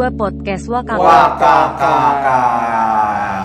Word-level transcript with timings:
2 0.00 0.16
Podcast 0.16 0.64
Wakaka. 0.64 0.96
Wakaka. 0.96 1.96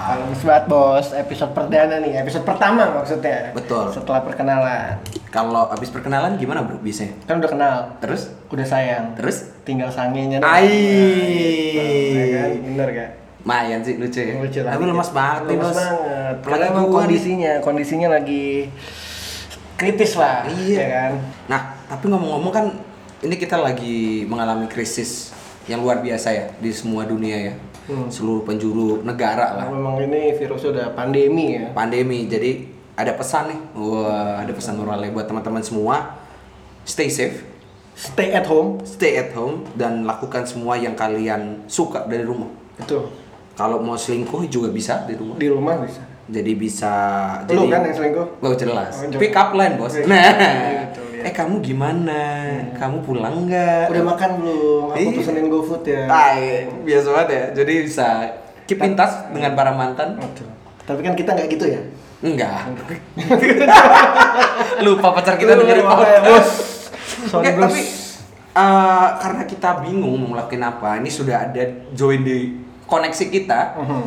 Kalau 0.08 0.24
banget 0.32 0.64
bos, 0.72 1.08
episode 1.12 1.52
perdana 1.52 2.00
nih, 2.00 2.16
episode 2.16 2.48
pertama 2.48 2.88
maksudnya. 2.96 3.52
Betul. 3.52 3.92
Setelah 3.92 4.24
perkenalan, 4.24 4.96
Kalau 5.28 5.68
habis 5.68 5.92
perkenalan 5.92 6.40
gimana 6.40 6.64
bro 6.64 6.80
biasanya? 6.80 7.12
kan 7.28 7.44
udah 7.44 7.52
kenal, 7.52 7.76
Terus? 8.00 8.32
udah 8.48 8.64
sayang, 8.64 9.20
Terus? 9.20 9.52
tinggal 9.68 9.92
sangenya. 9.92 10.40
Ai. 10.40 10.72
Ya 12.16 12.26
kan, 12.40 12.50
bener 12.64 12.90
kan? 12.96 13.10
Mayan 13.44 13.84
sih 13.84 14.00
lucu 14.00 14.24
ya. 14.24 14.40
Lucu 14.40 14.64
lah. 14.64 14.80
Tapi 14.80 14.84
lemas 14.88 15.10
banget 15.12 15.42
nih 15.44 15.52
Lemas 15.52 15.68
bos. 15.68 15.76
banget. 15.76 16.36
Karena 16.40 16.66
emang 16.72 16.88
kondisinya, 16.88 17.52
kondisinya 17.60 18.08
lagi 18.16 18.72
kritis 19.76 20.16
lah, 20.16 20.48
Iya. 20.48 20.78
ya 20.80 20.88
kan? 20.88 21.12
Nah, 21.52 21.62
tapi 21.84 22.08
ngomong-ngomong 22.08 22.54
kan 22.56 22.66
ini 23.20 23.36
kita 23.36 23.60
lagi 23.60 24.24
mengalami 24.24 24.72
krisis 24.72 25.35
yang 25.66 25.82
luar 25.82 26.02
biasa 26.02 26.30
ya 26.34 26.46
di 26.62 26.70
semua 26.74 27.06
dunia 27.06 27.38
ya. 27.52 27.54
Hmm. 27.86 28.10
Seluruh 28.10 28.42
penjuru 28.42 29.06
negara 29.06 29.54
lah. 29.62 29.68
Memang 29.70 30.02
ini 30.02 30.34
virus 30.38 30.66
udah 30.66 30.98
pandemi 30.98 31.58
ya. 31.58 31.70
Pandemi. 31.74 32.26
Jadi 32.26 32.66
ada 32.98 33.14
pesan 33.14 33.54
nih. 33.54 33.60
Wah, 33.78 34.42
ada 34.42 34.52
pesan 34.54 34.82
moralnya 34.82 35.14
buat 35.14 35.30
teman-teman 35.30 35.62
semua. 35.62 36.18
Stay 36.86 37.10
safe, 37.10 37.42
Stay 37.96 38.36
at 38.36 38.44
home, 38.44 38.84
stay 38.84 39.16
at 39.16 39.32
home 39.32 39.64
dan 39.80 40.04
lakukan 40.04 40.44
semua 40.44 40.76
yang 40.76 41.00
kalian 41.00 41.64
suka 41.72 42.04
dari 42.04 42.28
rumah. 42.28 42.52
itu 42.76 43.00
Kalau 43.56 43.80
mau 43.80 43.96
selingkuh 43.96 44.52
juga 44.52 44.68
bisa 44.68 45.08
di 45.08 45.16
rumah. 45.16 45.40
di 45.40 45.48
rumah 45.48 45.80
bisa. 45.80 46.04
Jadi 46.28 46.52
bisa 46.60 46.92
Lu 47.48 47.64
jadi 47.64 47.72
kan 47.72 47.82
yang 47.88 47.96
selingkuh? 47.96 48.28
Oh 48.44 48.52
jelas. 48.52 49.00
Oh. 49.00 49.16
Pick 49.16 49.32
up 49.32 49.56
line 49.56 49.80
bos. 49.80 49.96
Nah, 50.12 50.20
ya. 50.20 50.84
Eh 51.26 51.34
kamu 51.34 51.58
gimana? 51.58 52.22
Kamu 52.78 53.02
pulang 53.02 53.50
nggak? 53.50 53.90
Udah 53.90 54.04
makan 54.06 54.30
belum? 54.38 54.84
Aku 54.94 55.02
Iya. 55.02 55.18
pesenin 55.18 55.50
GoFood 55.50 55.84
ya. 55.84 56.06
Tai, 56.06 56.42
biasa 56.86 57.08
banget 57.10 57.30
ya. 57.30 57.44
Jadi 57.58 57.74
bisa 57.82 58.08
keep 58.64 58.78
in 58.80 58.94
touch 58.94 59.34
dengan 59.34 59.58
para 59.58 59.74
mantan. 59.74 60.22
Betul. 60.22 60.46
Tapi 60.86 61.02
kan 61.02 61.18
kita 61.18 61.34
nggak 61.34 61.50
gitu 61.50 61.66
ya. 61.66 61.82
Enggak. 62.22 62.70
Lupa 64.86 65.08
pacar 65.12 65.36
kita 65.36 65.58
dengerin 65.58 65.82
makanya, 65.82 66.22
podcast. 66.22 66.54
Sorry, 67.26 67.50
bos. 67.54 67.64
tapi 67.66 67.82
eh, 68.56 69.08
karena 69.18 69.44
kita 69.44 69.70
bingung 69.82 70.16
mau 70.16 70.30
ngelakuin 70.32 70.62
apa, 70.62 71.02
ini 71.02 71.10
sudah 71.10 71.50
ada 71.50 71.64
join 71.92 72.22
di 72.22 72.54
koneksi 72.86 73.26
kita. 73.34 73.82
Mhm. 73.82 74.06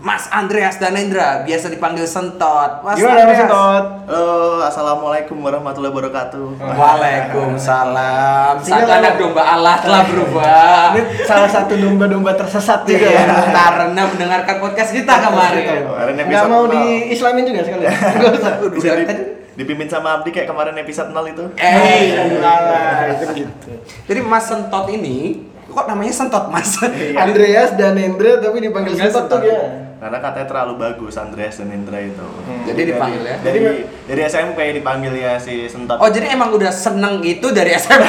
Mas 0.00 0.24
Andreas 0.32 0.80
Danendra, 0.80 1.44
biasa 1.44 1.68
dipanggil 1.68 2.08
Sentot. 2.08 2.80
Mas 2.80 2.96
Gimana 2.96 3.12
Mas 3.12 3.36
Andreas. 3.36 3.40
Sentot? 3.44 3.84
Halo, 4.08 4.32
assalamualaikum 4.64 5.36
warahmatullahi 5.36 5.92
wabarakatuh. 5.92 6.46
Waalaikumsalam. 6.56 8.52
Apa? 8.56 8.94
anak 8.96 9.14
domba 9.20 9.42
Allah 9.44 9.76
telah 9.76 10.02
berubah. 10.08 10.96
Ini 10.96 11.00
salah 11.28 11.50
satu 11.50 11.76
domba-domba 11.76 12.32
tersesat 12.32 12.88
juga. 12.88 13.04
Iya, 13.04 13.52
karena 13.52 14.02
mendengarkan 14.08 14.56
podcast 14.56 14.96
kita 14.96 15.12
kemarin. 15.12 15.64
Nggak 15.84 16.24
episode 16.24 16.48
mau 16.48 16.64
nol. 16.64 16.72
di-islamin 16.72 17.44
juga 17.44 17.60
sekali. 17.60 17.84
Nggak 18.16 18.32
usah. 18.32 18.52
Bisa 18.72 18.96
di- 18.96 19.28
dipimpin 19.56 19.88
sama 19.88 20.20
Abdi 20.20 20.32
kayak 20.32 20.48
kemarin 20.48 20.72
episode 20.78 21.12
0 21.12 21.20
itu. 21.26 21.44
Eh, 21.56 22.16
Alah, 22.40 23.12
itu 23.12 23.24
gitu. 23.34 23.72
jadi 24.04 24.20
Mas 24.20 24.48
Sentot 24.48 24.88
ini 24.88 25.44
kok 25.76 25.86
namanya 25.86 26.08
Sentot 26.10 26.48
Mas? 26.48 26.80
Andreas 27.14 27.76
dan 27.76 27.92
Hendra 27.94 28.40
tapi 28.40 28.58
dipanggil 28.58 28.90
Enggak, 28.90 29.12
Sentot 29.12 29.28
tuh 29.28 29.38
Sentot. 29.38 29.52
ya. 29.52 29.84
Karena 29.96 30.20
katanya 30.20 30.44
terlalu 30.46 30.74
bagus 30.78 31.16
Andreas 31.16 31.56
dan 31.56 31.68
Indra 31.70 31.96
itu. 31.98 32.20
Jadi 32.64 32.80
dipanggil 32.86 33.22
ya. 33.22 33.36
Dari 33.38 33.58
dari 34.04 34.20
SMP 34.22 34.58
dipanggil 34.72 35.12
ya 35.14 35.36
si 35.36 35.64
Sentot. 35.66 35.96
Oh 35.96 36.06
jadi 36.06 36.30
emang 36.30 36.52
udah 36.52 36.68
seneng 36.68 37.20
itu 37.22 37.48
dari 37.50 37.72
SMP? 37.72 38.04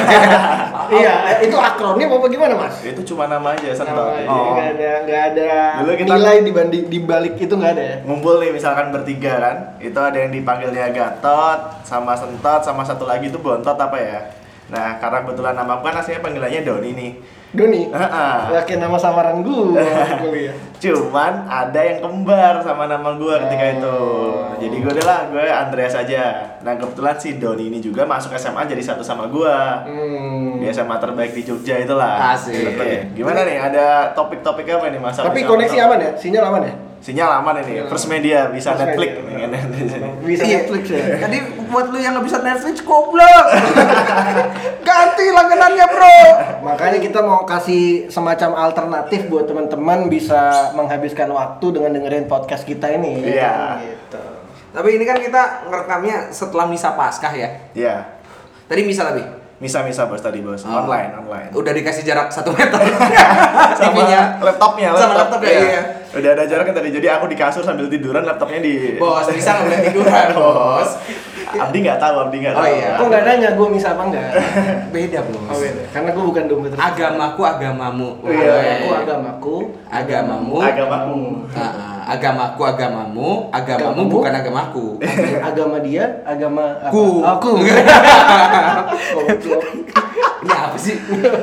Iya, 0.88 1.12
eh, 1.28 1.44
itu 1.44 1.52
akronim 1.54 2.08
apa 2.08 2.26
gimana 2.26 2.56
Mas? 2.56 2.80
Itu 2.80 3.04
cuma 3.04 3.24
nama 3.26 3.52
aja 3.52 3.68
Sentot. 3.70 4.08
Nama 4.08 4.12
aja, 4.14 4.24
Jadi 4.24 4.48
nggak 4.48 4.68
ada 4.70 4.90
nggak 5.02 5.22
ada 5.28 5.50
Dulu 5.78 5.92
kita- 5.94 6.08
nilai 6.14 6.36
dibanding 6.40 6.84
dibalik 6.86 7.34
itu 7.36 7.52
nggak 7.52 7.72
ada 7.74 7.84
ya. 7.84 7.96
ngumpul 8.02 8.34
nih 8.38 8.50
misalkan 8.50 8.88
bertiga 8.88 9.32
kan 9.36 9.56
itu 9.78 9.98
ada 9.98 10.16
yang 10.16 10.30
dipanggilnya 10.30 10.88
Gatot 10.88 11.60
sama 11.82 12.12
Sentot 12.14 12.60
sama 12.62 12.82
satu 12.82 13.04
lagi 13.04 13.28
tuh 13.28 13.36
Bontot 13.38 13.76
apa 13.76 13.96
ya 13.96 14.20
nah 14.68 14.96
karena 14.96 15.24
kebetulan 15.24 15.54
nama 15.54 15.76
aku 15.76 15.82
kan 15.82 15.96
aslinya 15.96 16.20
panggilannya 16.20 16.60
Doni 16.62 16.90
nih 16.94 17.10
Doni, 17.48 17.88
Heeh. 17.88 18.36
laki 18.52 18.76
nama 18.76 19.00
samaran 19.00 19.40
kuliah. 19.40 20.52
cuman 20.78 21.48
ada 21.48 21.80
yang 21.80 21.98
kembar 21.98 22.60
sama 22.60 22.86
nama 22.86 23.16
gue 23.16 23.34
ketika 23.40 23.64
Oh. 23.64 23.74
itu 23.74 23.96
jadi 24.60 24.76
gue 24.78 24.92
udah 24.94 25.04
lah 25.04 25.20
gue 25.26 25.42
Andreas 25.42 25.90
aja 25.92 26.22
nah 26.60 26.76
kebetulan 26.76 27.16
si 27.16 27.34
Doni 27.34 27.66
ini 27.66 27.78
juga 27.78 28.04
masuk 28.04 28.30
SMA 28.32 28.62
jadi 28.64 28.78
satu 28.80 29.02
sama 29.02 29.26
gue 29.26 29.54
Hmm. 29.82 30.62
di 30.62 30.68
SMA 30.68 30.94
terbaik 30.96 31.32
di 31.32 31.42
Jogja 31.42 31.78
itulah 31.78 32.30
Asik. 32.30 32.78
Gimana 33.10 33.42
nih 33.42 33.58
ada 33.58 33.86
topik-topik 34.12 34.68
apa 34.68 34.86
nih 34.86 35.00
masa 35.00 35.24
Tapi 35.24 35.42
koneksi 35.42 35.76
aman 35.80 35.98
ya? 35.98 36.10
Sinyal 36.14 36.44
aman 36.46 36.62
ya? 36.62 36.74
Sinyal 36.98 37.30
aman 37.40 37.62
ini 37.62 37.86
first 37.86 38.10
media 38.10 38.50
bisa 38.50 38.74
First 38.74 38.82
Netflix 38.84 39.10
media. 39.22 39.46
Bisa 40.18 40.42
Iya. 40.44 40.56
Netflix 40.60 40.84
ya. 40.90 41.02
Jadi 41.24 41.38
buat 41.70 41.86
lu 41.88 41.98
yang 42.02 42.18
nggak 42.18 42.26
bisa 42.26 42.38
Netflix 42.42 42.82
goblok. 42.82 43.46
Ganti 44.86 45.24
langganannya 45.30 45.86
bro. 45.88 46.18
Makanya 46.66 46.98
kita 46.98 47.22
mau 47.22 47.46
kasih 47.46 48.10
semacam 48.10 48.58
alternatif 48.58 49.30
buat 49.30 49.46
teman-teman 49.46 50.10
bisa 50.10 50.74
menghabiskan 50.74 51.30
waktu 51.30 51.66
dengan 51.70 51.94
dengerin 51.94 52.26
podcast 52.26 52.66
kita 52.66 52.90
ini. 52.90 53.22
Iya. 53.24 53.78
Gitu. 53.78 54.22
Tapi 54.74 54.88
ini 54.98 55.04
kan 55.06 55.16
kita 55.22 55.70
ngerekamnya 55.70 56.34
setelah 56.34 56.66
misa 56.66 56.92
Paskah 56.92 57.32
ya. 57.32 57.48
Iya. 57.72 57.94
Tadi 58.68 58.80
misa 58.84 59.06
tapi 59.06 59.22
Misa-misa 59.58 60.06
bos 60.06 60.18
tadi 60.18 60.38
bos, 60.38 60.62
Oh. 60.62 60.70
online, 60.78 61.18
online. 61.18 61.50
udah 61.50 61.72
dikasih 61.72 62.02
jarak 62.02 62.30
satu 62.30 62.50
meter. 62.52 62.78
Sama 63.74 64.06
laptopnya, 64.38 64.94
Sama 64.94 65.12
laptop. 65.12 65.18
laptop 65.18 65.40
ya, 65.42 65.50
iya. 65.50 65.80
Udah 66.08 66.30
ada 66.32 66.44
jaraknya 66.46 66.74
tadi, 66.74 66.88
jadi 66.90 67.06
aku 67.12 67.26
di 67.26 67.34
kasur 67.34 67.60
sambil 67.60 67.84
tiduran, 67.86 68.22
laptopnya 68.22 68.58
di... 68.58 68.94
Bos 68.96 69.26
bisa 69.26 69.50
nggak 69.52 69.64
boleh 69.64 69.80
tiduran 69.84 70.26
bos. 70.38 70.90
Abdi 71.48 71.78
nggak 71.80 71.98
tahu, 71.98 72.14
Abdi 72.22 72.36
nggak 72.38 72.54
Oh, 72.54 72.60
tahu. 72.60 72.70
iya. 72.70 72.90
Kok 72.94 73.06
nggak 73.08 73.22
nanya 73.24 73.48
gue 73.52 73.68
bisa 73.72 73.88
apa 73.92 74.02
enggak? 74.04 74.30
Beda 74.94 75.18
bos. 75.26 75.42
Oh, 75.42 75.56
beda. 75.58 75.82
Karena 75.90 76.08
gue 76.12 76.24
bukan 76.24 76.44
dompet. 76.46 76.70
Agamaku 76.78 77.40
agamamu. 77.42 78.08
Iya. 78.22 78.54
Aku 78.78 78.88
agamaku. 78.94 79.56
Agamamu. 79.90 80.54
Agamamu. 80.60 81.20
Ah, 81.50 81.60
ah. 81.66 81.97
Agamaku 82.08 82.62
agamamu, 82.64 83.52
agamamu 83.52 83.92
Agamamu. 83.92 84.08
bukan 84.08 84.32
agamaku. 84.32 84.86
Agama 85.48 85.76
dia, 85.78 86.24
agama 86.24 86.80
apa? 86.80 86.88
Ku. 86.88 87.20
Aku. 87.20 87.50
Goblok. 89.14 89.62
Ini 90.38 90.52
apa 90.54 90.76
sih? 90.78 90.96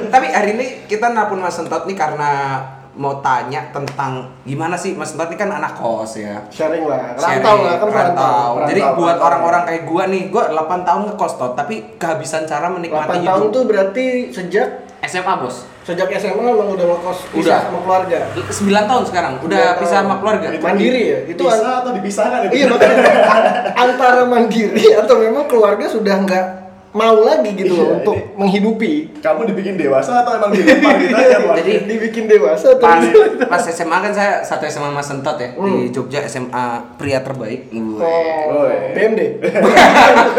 Tapi 0.09 0.25
hari 0.33 0.57
ini 0.57 0.65
kita 0.89 1.13
nelpon 1.13 1.39
Mas 1.39 1.53
Sentot 1.53 1.85
nih 1.85 1.93
karena 1.93 2.57
mau 2.95 3.19
tanya 3.19 3.59
tentang 3.75 4.23
gimana 4.41 4.73
sih 4.73 4.95
Mas 4.95 5.11
Sentot 5.11 5.27
ini 5.27 5.37
kan 5.37 5.51
anak 5.51 5.75
kos 5.75 6.17
ya. 6.17 6.41
Sharing 6.49 6.87
lah. 6.87 7.13
Sharing, 7.13 7.43
Rantau 7.43 7.57
lah 7.61 7.75
kan 7.77 7.89
rantau. 7.91 8.51
Jadi 8.65 8.81
Rantau, 8.81 8.97
buat 8.97 9.17
orang-orang 9.19 9.63
kayak 9.67 9.83
gua 9.85 10.03
nih, 10.07 10.23
gua 10.31 10.43
8 10.49 10.87
tahun 10.87 11.01
ngekos 11.11 11.33
tot, 11.35 11.53
tapi 11.53 11.75
kehabisan 11.99 12.47
cara 12.47 12.67
8 12.67 12.75
menikmati 12.79 13.19
tahun 13.21 13.41
hidup. 13.43 13.53
tuh 13.53 13.63
berarti 13.67 14.05
sejak 14.31 14.67
SMA, 15.03 15.33
Bos. 15.37 15.74
Sejak 15.85 16.09
SMA 16.11 16.41
emang 16.43 16.67
udah 16.67 16.85
ngekos 16.87 17.19
Udah. 17.31 17.37
pisah 17.37 17.59
sama 17.63 17.79
keluarga. 17.79 18.17
9 18.33 18.49
tahun 18.89 19.03
sekarang, 19.05 19.33
udah 19.37 19.53
Sembilan 19.53 19.77
pisah 19.77 19.85
tahun. 19.93 20.01
sama 20.01 20.15
keluarga. 20.17 20.47
Itu 20.49 20.63
Mandiri 20.65 21.01
ya? 21.05 21.19
Itu 21.29 21.41
bisa 21.43 21.61
an- 21.61 21.77
atau 21.79 21.91
dipisahkan 21.93 22.39
itu? 22.41 22.53
Iya 22.55 22.65
makanya 22.67 22.95
antara 23.85 24.21
mandiri 24.25 24.85
atau 24.91 25.15
memang 25.15 25.45
keluarga 25.45 25.85
sudah 25.85 26.15
nggak 26.19 26.45
mau 26.95 27.19
lagi 27.19 27.51
gitu 27.53 27.75
loh 27.75 27.85
Iya, 27.85 27.95
untuk 27.97 28.15
ini- 28.15 28.27
menghidupi. 28.33 28.91
Kamu 29.19 29.43
dibikin 29.45 29.75
dewasa 29.75 30.23
atau 30.23 30.31
emang 30.33 30.49
dilempar 30.49 30.95
gitu 30.95 31.11
aja? 31.13 31.37
Jadi- 31.59 31.83
dibikin 31.85 32.23
dewasa 32.25 32.71
atau 32.71 32.79
Pas, 32.81 33.03
pas 33.45 33.63
SMA 33.65 33.97
kan 33.99 34.11
saya 34.11 34.39
satu 34.39 34.63
SMA 34.63 34.87
Mas 34.89 35.03
Sentot 35.03 35.35
ya 35.35 35.51
Hmm. 35.51 35.67
di 35.67 35.91
Jogja 35.91 36.23
SMA 36.23 36.65
pria 36.95 37.19
terbaik. 37.19 37.67
Oh, 37.69 37.99
Woi. 37.99 38.95
BMD. 38.95 39.43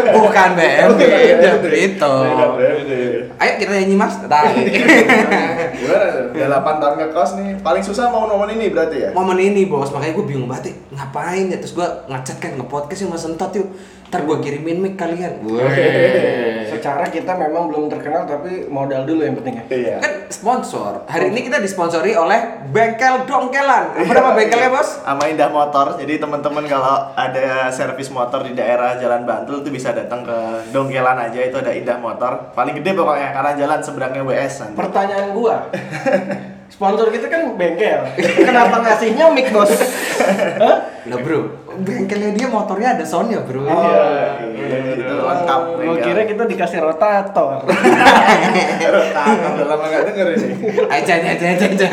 Bukan 0.08 0.48
Brito. 1.62 2.14
Beda, 2.26 2.46
beda. 2.48 2.96
Ayo 3.36 3.52
kita 3.58 3.72
nyanyi 3.75 3.94
Mas. 3.94 4.14
Tahu. 4.19 4.48
Gimana 5.76 6.06
tuh? 6.08 6.25
Udah 6.32 6.48
8 6.56 6.81
tahun 6.81 6.94
ngekos 6.98 7.31
nih, 7.36 7.50
paling 7.60 7.82
susah 7.82 8.08
mau 8.08 8.25
momen 8.26 8.56
ini 8.56 8.69
berarti 8.69 8.96
ya? 8.98 9.10
momen 9.12 9.36
ini 9.36 9.64
bos 9.66 9.88
makanya 9.88 10.12
gue 10.14 10.26
bingung 10.26 10.46
banget 10.46 10.72
ngapain 10.90 11.48
ya 11.48 11.56
terus 11.56 11.72
gue 11.72 11.84
ngechat 12.06 12.36
kan 12.38 12.50
nge-podcast 12.54 13.00
yuk 13.02 13.10
mas 13.10 13.22
Sentot 13.22 13.52
yuk 13.52 13.69
ntar 14.06 14.23
gue 14.23 14.37
kirimin 14.38 14.79
mic 14.79 14.94
kalian 14.94 15.43
Secara 16.67 17.08
kita 17.11 17.35
memang 17.35 17.67
belum 17.67 17.91
terkenal 17.91 18.29
tapi 18.29 18.70
modal 18.70 19.03
dulu 19.03 19.25
yang 19.25 19.35
penting 19.41 19.58
ya. 19.58 19.64
Iya. 19.67 19.97
kan 19.99 20.12
sponsor 20.31 21.03
hari 21.11 21.32
ini 21.35 21.49
kita 21.49 21.58
disponsori 21.58 22.14
oleh 22.14 22.69
bengkel 22.70 23.26
dongkelan 23.26 23.97
apa 23.97 24.12
nama 24.12 24.31
bengkelnya 24.37 24.70
bos 24.70 25.03
sama 25.03 25.26
Indah 25.26 25.50
Motor. 25.50 25.99
Jadi 25.99 26.23
teman-teman 26.23 26.64
kalau 26.69 27.11
ada 27.17 27.73
servis 27.75 28.12
motor 28.12 28.47
di 28.47 28.53
daerah 28.55 28.94
Jalan 29.00 29.26
Bantul 29.26 29.64
itu 29.64 29.70
bisa 29.73 29.91
datang 29.91 30.23
ke 30.23 30.37
Dongkelan 30.70 31.19
aja 31.31 31.41
itu 31.43 31.56
ada 31.58 31.73
Indah 31.75 31.99
Motor. 31.99 32.53
Paling 32.55 32.75
gede 32.79 32.94
pokoknya 32.94 33.35
karena 33.35 33.53
jalan 33.58 33.81
seberangnya 33.82 34.23
WS 34.23 34.55
nanti. 34.62 34.76
Pertanyaan 34.76 35.29
gua, 35.35 35.56
Sponsor 36.75 37.08
kita 37.14 37.31
kan 37.31 37.55
bengkel. 37.55 38.03
Kenapa 38.19 38.82
ngasihnya 38.82 39.31
mic 39.31 39.50
bos? 39.55 39.70
Hah? 40.58 40.76
Lah 41.06 41.18
bro, 41.22 41.38
bengkelnya 41.78 42.30
dia 42.32 42.46
motornya 42.46 42.92
ada 42.92 43.02
sound 43.02 43.28
ya 43.28 43.40
bro. 43.40 43.62
Iya, 43.62 44.82
itu 44.92 45.04
lengkap. 45.06 45.60
Gue 45.76 45.96
kira 46.00 46.20
kita 46.24 46.42
dikasih 46.44 46.78
rotator. 46.84 47.62
Udah 47.62 49.66
lama 49.66 49.84
nggak 49.84 50.02
denger 50.04 50.26
ini. 50.34 50.48
Aja 50.86 51.12
aja 51.16 51.28
aja 51.30 51.46
aja. 51.48 51.64
aja. 51.68 51.86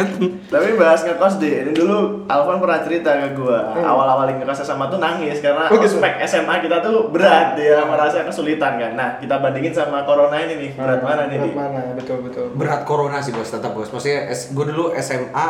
Tapi 0.49 0.67
bahas 0.73 0.99
ngekos 1.03 1.33
deh, 1.37 1.51
ini 1.61 1.71
dulu 1.71 2.23
Alvan 2.25 2.57
pernah 2.57 2.79
cerita 2.81 3.09
ke 3.13 3.27
gua 3.33 3.71
awal-awal 3.75 4.25
ngekos 4.31 4.63
sama 4.63 4.87
tuh 4.87 4.97
nangis 4.97 5.39
karena 5.39 5.65
Oh, 5.65 5.75
gitu? 5.75 5.93
ospek 5.93 6.17
SMA 6.23 6.53
kita 6.59 6.79
tuh 6.79 7.07
berat 7.09 7.53
dia 7.53 7.83
merasa 7.83 8.21
kesulitan 8.23 8.75
kan. 8.75 8.91
Nah 8.93 9.07
kita 9.17 9.37
bandingin 9.37 9.71
sama 9.71 10.01
corona 10.03 10.35
ini 10.39 10.53
nih 10.57 10.69
berat 10.73 10.99
mana 11.01 11.21
nih? 11.25 11.37
Berat 11.37 11.45
Di? 11.45 11.53
mana? 11.53 11.79
Betul 11.93 12.15
betul. 12.23 12.45
Berat 12.53 12.81
corona 12.83 13.17
sih 13.19 13.29
bos, 13.29 13.47
tetap 13.47 13.71
bos. 13.73 13.87
Maksudnya 13.87 14.29
gue 14.29 14.63
dulu 14.67 14.91
SMA 14.95 15.47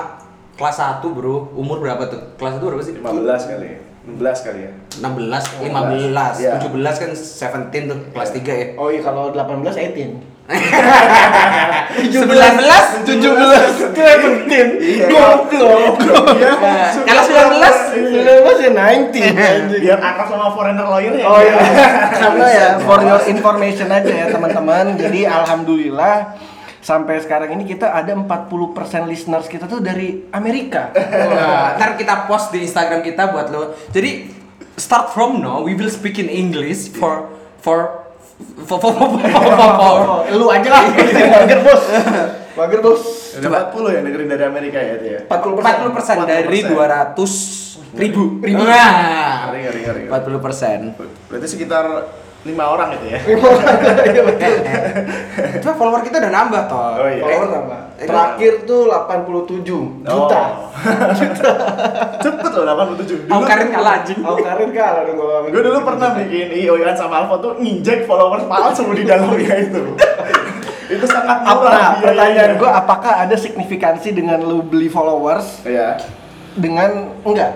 kelas 0.53 0.77
1 0.77 1.01
bro, 1.01 1.49
umur 1.57 1.81
berapa 1.81 2.05
tuh? 2.05 2.21
Kelas 2.37 2.61
1 2.61 2.63
berapa 2.63 2.83
sih? 2.83 2.93
15 2.97 3.49
kali, 3.49 3.69
16 4.05 4.45
kali 4.45 4.59
ya. 4.67 4.71
16, 5.01 5.63
15, 5.65 6.33
Iya. 6.37 6.61
17 6.61 7.01
kan 7.01 7.11
17 7.11 7.89
tuh 7.89 7.97
kelas 8.13 8.29
3 8.35 8.53
ya. 8.53 8.65
Oh 8.77 8.93
iya 8.93 9.01
kalau 9.01 9.33
18 9.33 9.73
18. 9.73 10.33
19 10.43 12.03
17 12.03 13.95
17. 13.95 14.83
Iya. 14.83 15.07
Goblok. 15.07 15.95
Nah, 16.03 16.91
kalau 17.07 17.23
19 17.23 18.11
19 18.11 18.59
ya 18.59 18.69
19. 18.75 18.75
anjing. 18.75 19.33
Biar 19.79 19.99
akrab 20.03 20.27
sama 20.27 20.51
foreigner 20.51 20.83
lawyer 20.83 21.15
ya. 21.15 21.25
Oh 21.25 21.39
iya, 21.39 21.55
karena 22.21 22.45
ya 22.51 22.67
for 22.83 22.99
your 23.01 23.23
information 23.23 23.87
aja 23.87 24.11
ya 24.11 24.27
teman-teman. 24.29 24.99
Jadi 24.99 25.23
alhamdulillah 25.23 26.35
sampai 26.83 27.23
sekarang 27.23 27.55
ini 27.55 27.63
kita 27.63 27.95
ada 27.95 28.11
40% 28.11 29.07
listeners 29.07 29.47
kita 29.47 29.71
tuh 29.71 29.79
dari 29.79 30.27
Amerika. 30.35 30.91
Wah, 31.31 31.79
ntar 31.79 31.95
kita 31.95 32.27
post 32.27 32.51
di 32.51 32.67
Instagram 32.67 32.99
kita 32.99 33.31
buat 33.31 33.47
lo. 33.47 33.71
Jadi 33.95 34.27
start 34.75 35.15
from 35.15 35.39
now 35.39 35.63
we 35.63 35.73
will 35.79 35.89
speak 35.89 36.19
in 36.19 36.27
English 36.27 36.91
for 36.91 37.31
for 37.63 38.03
for 38.67 38.77
for 38.83 38.91
for, 38.91 39.07
for, 39.15 39.31
for, 39.31 39.71
for. 39.79 39.99
Oh, 40.03 40.21
lu 40.35 40.51
aja 40.51 40.67
lah, 40.67 40.83
mager 41.39 41.59
bos. 41.63 41.83
Mager 42.59 42.79
bos. 42.83 43.01
Udah 43.39 43.71
40 43.71 43.95
yang 43.97 44.03
dengerin 44.05 44.29
dari 44.29 44.43
Amerika 44.45 44.77
ya 44.77 44.93
itu 44.99 45.07
ya. 45.07 45.21
40 45.31 45.89
40 45.89 45.95
persen 45.95 46.15
dari 46.27 46.59
200 46.67 47.95
ribu. 47.95 48.23
Ribu. 48.43 48.61
Nah, 48.61 49.49
Ngeri, 49.49 49.59
ngeri, 49.63 49.81
ngeri. 49.87 50.03
40 50.11 50.45
persen. 50.45 50.79
Berarti 51.31 51.47
sekitar 51.47 51.85
lima 52.43 52.63
orang 52.67 52.91
gitu 52.93 53.05
ya. 53.07 53.19
Iya 54.13 54.21
betul. 54.21 54.53
Cuma 55.63 55.73
follower 55.73 56.01
kita 56.03 56.19
udah 56.19 56.31
nambah 56.31 56.61
toh. 56.67 56.79
Oh, 56.99 57.07
iya. 57.07 57.23
Follower 57.23 57.47
nambah. 57.49 57.79
Eh, 57.95 58.07
Terakhir 58.07 58.53
tuh 58.67 58.81
87 58.91 59.63
juta. 60.11 60.41
Cepet 62.19 62.51
loh 62.51 62.63
87. 62.67 63.31
Aku 63.31 63.43
karin 63.43 63.69
kalah 63.71 64.03
anjing. 64.03 64.19
Aku 64.19 64.37
karir 64.39 64.69
kalah 64.71 65.01
dong 65.07 65.17
kalau 65.17 65.47
Gue 65.47 65.61
dulu 65.61 65.79
pernah 65.81 66.09
bikin 66.13 66.47
IOIan 66.53 66.95
sama 66.95 67.23
Alfa 67.23 67.39
tuh 67.39 67.51
nginjek 67.57 68.03
followers 68.03 68.43
palsu 68.45 68.91
di 68.91 69.03
dalamnya 69.03 69.55
itu. 69.59 69.81
itu 70.93 71.05
sangat 71.09 71.41
apa 71.41 71.57
murah 71.57 71.71
nah, 71.73 71.91
biayanya. 71.95 72.05
pertanyaan 72.05 72.51
gue 72.59 72.69
apakah 72.69 73.13
ada 73.25 73.33
signifikansi 73.33 74.13
dengan 74.13 74.43
lu 74.43 74.61
beli 74.61 74.91
followers 74.91 75.63
Iya. 75.65 75.97
dengan 76.53 77.09
enggak 77.23 77.49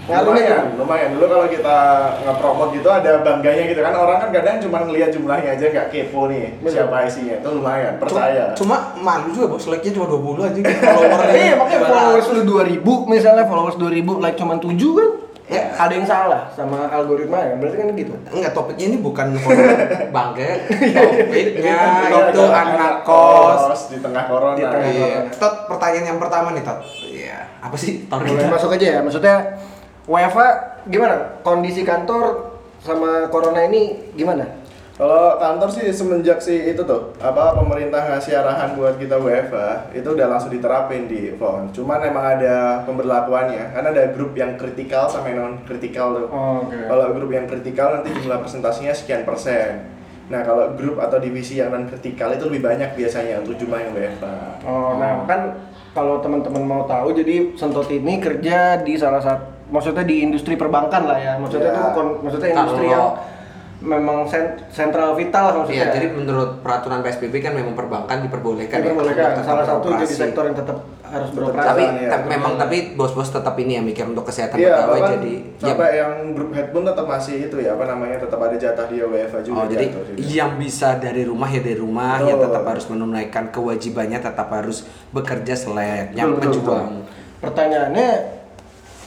Lumayan, 0.00 0.24
ngaruhnya 0.24 0.56
lumayan. 0.74 1.08
Dulu 1.12 1.24
kalau 1.26 1.46
kita 1.46 1.76
nge-promote 2.20 2.70
gitu 2.72 2.88
ada 2.88 3.12
bangganya 3.20 3.64
gitu 3.64 3.80
kan 3.80 3.92
orang 3.92 4.18
kan 4.18 4.30
kadang 4.30 4.56
cuma 4.58 4.78
ngeliat 4.82 5.10
jumlahnya 5.10 5.50
aja 5.54 5.64
nggak 5.66 5.86
kepo 5.88 6.26
nih 6.26 6.56
Bener. 6.58 6.72
siapa 6.72 6.96
isinya. 7.04 7.36
Itu 7.36 7.48
lumayan, 7.52 7.92
percaya. 7.96 8.44
Cuma 8.52 8.76
malu 8.96 9.30
juga 9.30 9.46
bos, 9.48 9.66
like-nya 9.66 9.92
cuma 9.92 10.06
20 10.08 10.46
aja 10.46 10.58
followernya. 10.58 11.34
Iya, 11.40 11.54
makanya 11.54 11.80
followers 11.86 12.26
lu 12.30 12.40
2000 12.44 12.80
misalnya 13.06 13.44
followers 13.44 13.76
2000 13.76 14.18
like 14.18 14.36
cuma 14.36 14.54
7 14.56 14.66
kan? 14.72 15.10
Ya. 15.46 15.66
Ada 15.74 15.92
yang 15.92 16.06
salah 16.06 16.46
sama 16.48 16.86
algoritma 16.86 17.42
ya, 17.42 17.58
berarti 17.58 17.76
kan 17.76 17.88
gitu. 17.92 18.14
Enggak, 18.30 18.52
topiknya 18.52 18.86
ini 18.86 18.98
bukan 18.98 19.34
bangke. 20.14 20.50
Topiknya 20.94 21.78
Kalau 22.06 22.20
itu 22.24 22.40
ada 22.40 22.60
anak 22.64 22.94
kos. 23.02 23.90
di 23.90 23.98
tengah 23.98 24.24
corona. 24.26 24.54
Di 24.54 24.62
tengah 24.62 24.86
Iya. 24.86 25.06
corona. 25.26 25.30
Tot, 25.34 25.54
pertanyaan 25.66 26.06
yang 26.06 26.18
pertama 26.18 26.48
nih, 26.50 26.62
Tot. 26.62 26.78
Iya. 27.04 27.38
Apa 27.60 27.74
sih? 27.74 28.06
Boleh 28.06 28.46
masuk 28.46 28.70
aja 28.70 28.86
ya, 28.86 29.00
maksudnya 29.02 29.36
WFA 30.10 30.48
gimana? 30.90 31.38
Kondisi 31.46 31.86
kantor 31.86 32.58
sama 32.82 33.30
corona 33.30 33.62
ini 33.62 34.10
gimana? 34.18 34.42
Kalau 34.98 35.38
kantor 35.40 35.70
sih 35.70 35.86
semenjak 35.94 36.42
sih 36.44 36.74
itu 36.74 36.82
tuh 36.84 37.14
apa 37.22 37.56
pemerintah 37.56 38.04
ngasih 38.10 38.36
arahan 38.36 38.76
buat 38.76 39.00
kita 39.00 39.16
WFA 39.16 39.94
itu 39.96 40.04
udah 40.12 40.26
langsung 40.28 40.50
diterapin 40.50 41.06
di 41.06 41.32
phone. 41.38 41.70
Cuman 41.72 42.04
emang 42.04 42.36
ada 42.36 42.82
pemberlakuannya. 42.84 43.70
Kan 43.72 43.86
ada 43.86 44.12
grup 44.12 44.34
yang 44.34 44.58
kritikal 44.58 45.06
sama 45.08 45.30
yang 45.30 45.40
non 45.40 45.54
kritikal 45.64 46.12
tuh. 46.12 46.26
Oh, 46.28 46.66
oke. 46.66 46.74
Kalau 46.74 47.16
grup 47.16 47.30
yang 47.30 47.46
kritikal 47.46 47.96
nanti 47.96 48.12
jumlah 48.12 48.42
presentasinya 48.42 48.92
sekian 48.92 49.22
persen. 49.24 49.88
Nah 50.26 50.44
kalau 50.44 50.74
grup 50.76 51.00
atau 51.00 51.16
divisi 51.16 51.62
yang 51.62 51.72
non 51.72 51.88
kritikal 51.88 52.34
itu 52.34 52.50
lebih 52.50 52.66
banyak 52.66 52.92
biasanya 52.92 53.40
untuk 53.40 53.56
jumlah 53.56 53.80
yang 53.80 53.94
WFA. 53.94 54.36
Oh, 54.68 55.00
nah 55.00 55.24
kan 55.24 55.70
kalau 55.96 56.20
teman-teman 56.20 56.62
mau 56.66 56.82
tahu, 56.86 57.16
jadi 57.16 57.56
Sentot 57.58 57.88
ini 57.90 58.22
kerja 58.22 58.78
di 58.78 58.94
salah 58.94 59.18
satu, 59.18 59.42
maksudnya 59.70 60.02
di 60.02 60.20
industri 60.20 60.54
perbankan 60.54 61.02
lah 61.04 61.16
ya. 61.16 61.32
Maksudnya 61.36 61.70
Ya. 61.70 61.74
itu 61.76 61.88
kon- 61.92 62.18
maksudnya 62.20 62.48
industri 62.52 62.84
Kalau- 62.84 62.92
yang 62.92 63.06
memang 63.80 64.28
sen- 64.28 64.60
sentral 64.68 65.14
vital 65.14 65.56
maksudnya. 65.56 65.88
Iya, 65.88 65.94
jadi 65.96 66.06
menurut 66.12 66.60
peraturan 66.60 67.00
PSBB 67.00 67.40
kan 67.40 67.56
memang 67.56 67.72
perbankan 67.72 68.20
diperbolehkan 68.20 68.76
ya. 68.76 68.84
diperbolehkan 68.84 69.24
untuk 69.32 69.46
salah 69.46 69.64
satu 69.64 69.86
jadi 69.96 70.04
sektor 70.06 70.44
yang 70.44 70.52
tetap 70.52 70.76
harus 71.02 71.30
beroperasi. 71.32 71.64
Tapi 71.66 71.84
Iya, 71.96 72.08
tapi 72.08 72.24
memang 72.28 72.52
tapi 72.54 72.76
bos-bos 72.92 73.26
tetap 73.26 73.56
ini 73.56 73.74
ya 73.74 73.82
mikir 73.82 74.04
untuk 74.04 74.22
kesehatan 74.22 74.54
Iya, 74.54 74.68
pegawai 74.76 75.00
bahkan 75.00 75.12
jadi 75.16 75.32
ya, 75.32 75.64
sampai 75.64 75.88
yang 75.96 76.12
grup 76.30 76.50
head 76.52 76.68
pun 76.70 76.82
tetap 76.84 77.06
masih 77.08 77.36
itu 77.42 77.56
ya 77.56 77.70
apa 77.72 77.84
namanya 77.84 78.16
tetap 78.20 78.38
ada 78.38 78.54
jatah 78.54 78.86
dia 78.86 79.04
WFA 79.06 79.40
juga 79.40 79.56
Oh, 79.56 79.66
jadi 79.66 79.86
juga. 79.88 80.12
yang 80.20 80.50
bisa 80.54 80.88
dari 80.96 81.22
rumah 81.24 81.48
ya 81.48 81.60
dari 81.60 81.78
rumah, 81.78 82.14
Betul. 82.14 82.28
yang 82.28 82.38
tetap 82.44 82.64
harus 82.68 82.84
menunaikan 82.86 83.44
kewajibannya, 83.48 84.18
tetap 84.20 84.48
harus 84.50 84.78
bekerja 85.10 85.54
selayaknya 85.56 86.22
Betul, 86.22 86.36
betul, 86.36 86.44
berjuang. 86.52 86.88
Pertanyaannya 87.40 88.08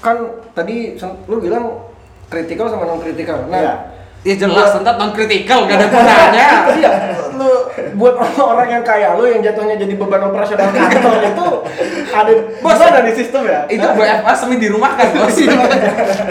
kan 0.03 0.17
tadi 0.51 0.99
lu 1.31 1.39
bilang 1.39 1.87
kritikal 2.27 2.67
sama 2.67 2.83
non 2.83 2.99
kritikal. 2.99 3.47
Nah, 3.47 3.59
Iya. 3.63 3.75
Ya 4.23 4.35
jelas, 4.39 4.71
tetap 4.75 4.95
non 4.99 5.11
kritikal 5.15 5.63
gak 5.67 5.79
ada 5.79 5.87
gunanya. 5.87 6.47
Iya, 6.79 6.91
lu 7.39 7.52
buat 7.97 8.15
orang 8.39 8.69
yang 8.69 8.83
kayak 8.85 9.19
lu 9.19 9.27
yang 9.27 9.41
jatuhnya 9.41 9.75
jadi 9.75 9.93
beban 9.97 10.23
operasional 10.29 10.69
kantor 10.71 11.19
itu 11.25 11.47
ada 12.13 12.33
Bos, 12.61 12.77
gimana 12.77 13.09
nih 13.09 13.15
sistem 13.17 13.41
ya? 13.49 13.59
Itu 13.65 13.87
WFA 13.89 14.33
semi 14.37 14.55
di 14.61 14.69
rumah 14.69 14.93
kan 14.93 15.09
bos. 15.17 15.33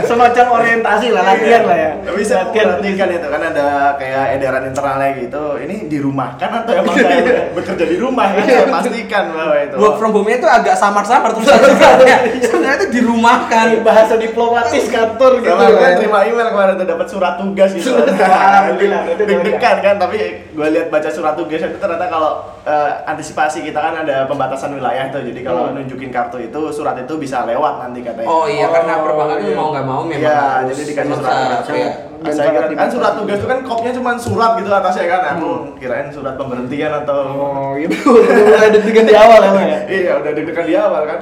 Semacam 0.07 0.47
orientasi 0.63 1.11
lah, 1.11 1.23
latihan 1.27 1.63
lah 1.67 1.77
ya. 1.77 1.93
Tapi 2.07 2.21
saya 2.23 2.47
latihan 2.47 2.79
perhatikan 2.79 3.09
itu 3.11 3.27
kan 3.27 3.43
ada 3.51 3.67
kayak 3.99 4.25
edaran 4.39 4.63
internalnya 4.71 5.11
gitu. 5.19 5.45
Ini 5.59 5.77
dirumahkan 5.91 6.51
atau 6.63 6.73
emang 6.79 6.95
saya 6.95 7.51
bekerja 7.51 7.85
di 7.87 7.97
rumah 7.99 8.27
kan? 8.31 8.45
Saya 8.47 8.67
pastikan 8.71 9.25
bahwa 9.35 9.57
itu. 9.59 9.75
Work 9.75 9.97
from 9.99 10.11
home-nya 10.15 10.37
itu 10.39 10.49
agak 10.49 10.75
samar-samar 10.79 11.31
suratnya. 11.35 12.17
Sebenarnya 12.47 12.77
itu 12.79 12.89
dirumahkan. 13.03 13.67
bahasa 13.83 14.15
diplomatis 14.15 14.85
kantor 14.87 15.43
gitu 15.43 15.53
kan. 15.59 15.99
terima 15.99 16.23
email 16.25 16.49
kemarin 16.55 16.75
tuh 16.79 16.87
dapat 16.87 17.07
surat 17.11 17.35
tugas 17.37 17.71
gitu. 17.75 17.91
Alhamdulillah, 17.99 19.03
itu 19.11 19.23
Deg-degan 19.27 19.77
kan, 19.83 19.95
tapi 19.99 20.47
gue 20.47 20.67
lihat 20.71 20.89
baca 20.89 21.11
surat 21.11 21.32
tugas 21.35 21.61
itu 21.61 21.77
ternyata 21.77 22.07
kalau 22.07 22.31
eh, 22.63 22.91
antisipasi 23.05 23.63
kita 23.63 23.77
kan 23.77 23.95
ada 23.99 24.25
pembatasan 24.25 24.73
wilayah 24.73 25.09
tuh. 25.09 25.21
Jadi 25.21 25.41
kalau 25.41 25.69
Hmm. 25.69 25.77
nunjukin 25.77 26.09
kartu 26.09 26.39
itu 26.39 26.61
surat 26.71 26.95
itu 26.95 27.15
bisa 27.17 27.43
lewat 27.43 27.81
nanti 27.81 28.01
katanya. 28.01 28.27
Oh 28.27 28.45
iya, 28.45 28.67
karena 28.67 28.93
Oh, 28.97 29.05
perbankan 29.05 29.37
itu 29.39 29.49
iya. 29.49 29.57
mau 29.57 29.69
nggak 29.71 29.85
mau 29.85 30.01
memang 30.03 30.21
Iya, 30.21 30.39
harus 30.61 30.69
jadi 30.71 30.83
dikasih 30.89 31.15
surat. 31.15 31.35
ya. 31.69 31.91
Dan 32.23 32.33
saya 32.33 32.51
kira 32.53 32.67
kan 32.73 32.87
surat 32.89 33.13
tugas 33.19 33.37
itu 33.37 33.49
kan 33.49 33.59
kopnya 33.61 33.93
cuma 33.93 34.11
surat 34.15 34.51
gitu 34.55 34.71
atasnya 34.71 35.07
kan. 35.07 35.21
Aku 35.35 35.51
kirain 35.77 36.07
surat 36.09 36.35
pemberhentian 36.35 36.93
atau 36.97 37.19
Oh, 37.35 37.73
itu 37.75 37.93
udah 38.15 38.35
mulai 38.47 38.71
deg-degan 38.71 39.05
di 39.05 39.15
awal 39.15 39.41
emang 39.43 39.67
ya. 39.67 39.79
Iya, 39.85 40.13
udah 40.19 40.31
deg-degan 40.31 40.65
di 40.65 40.75
awal 40.75 41.03
kan. 41.05 41.19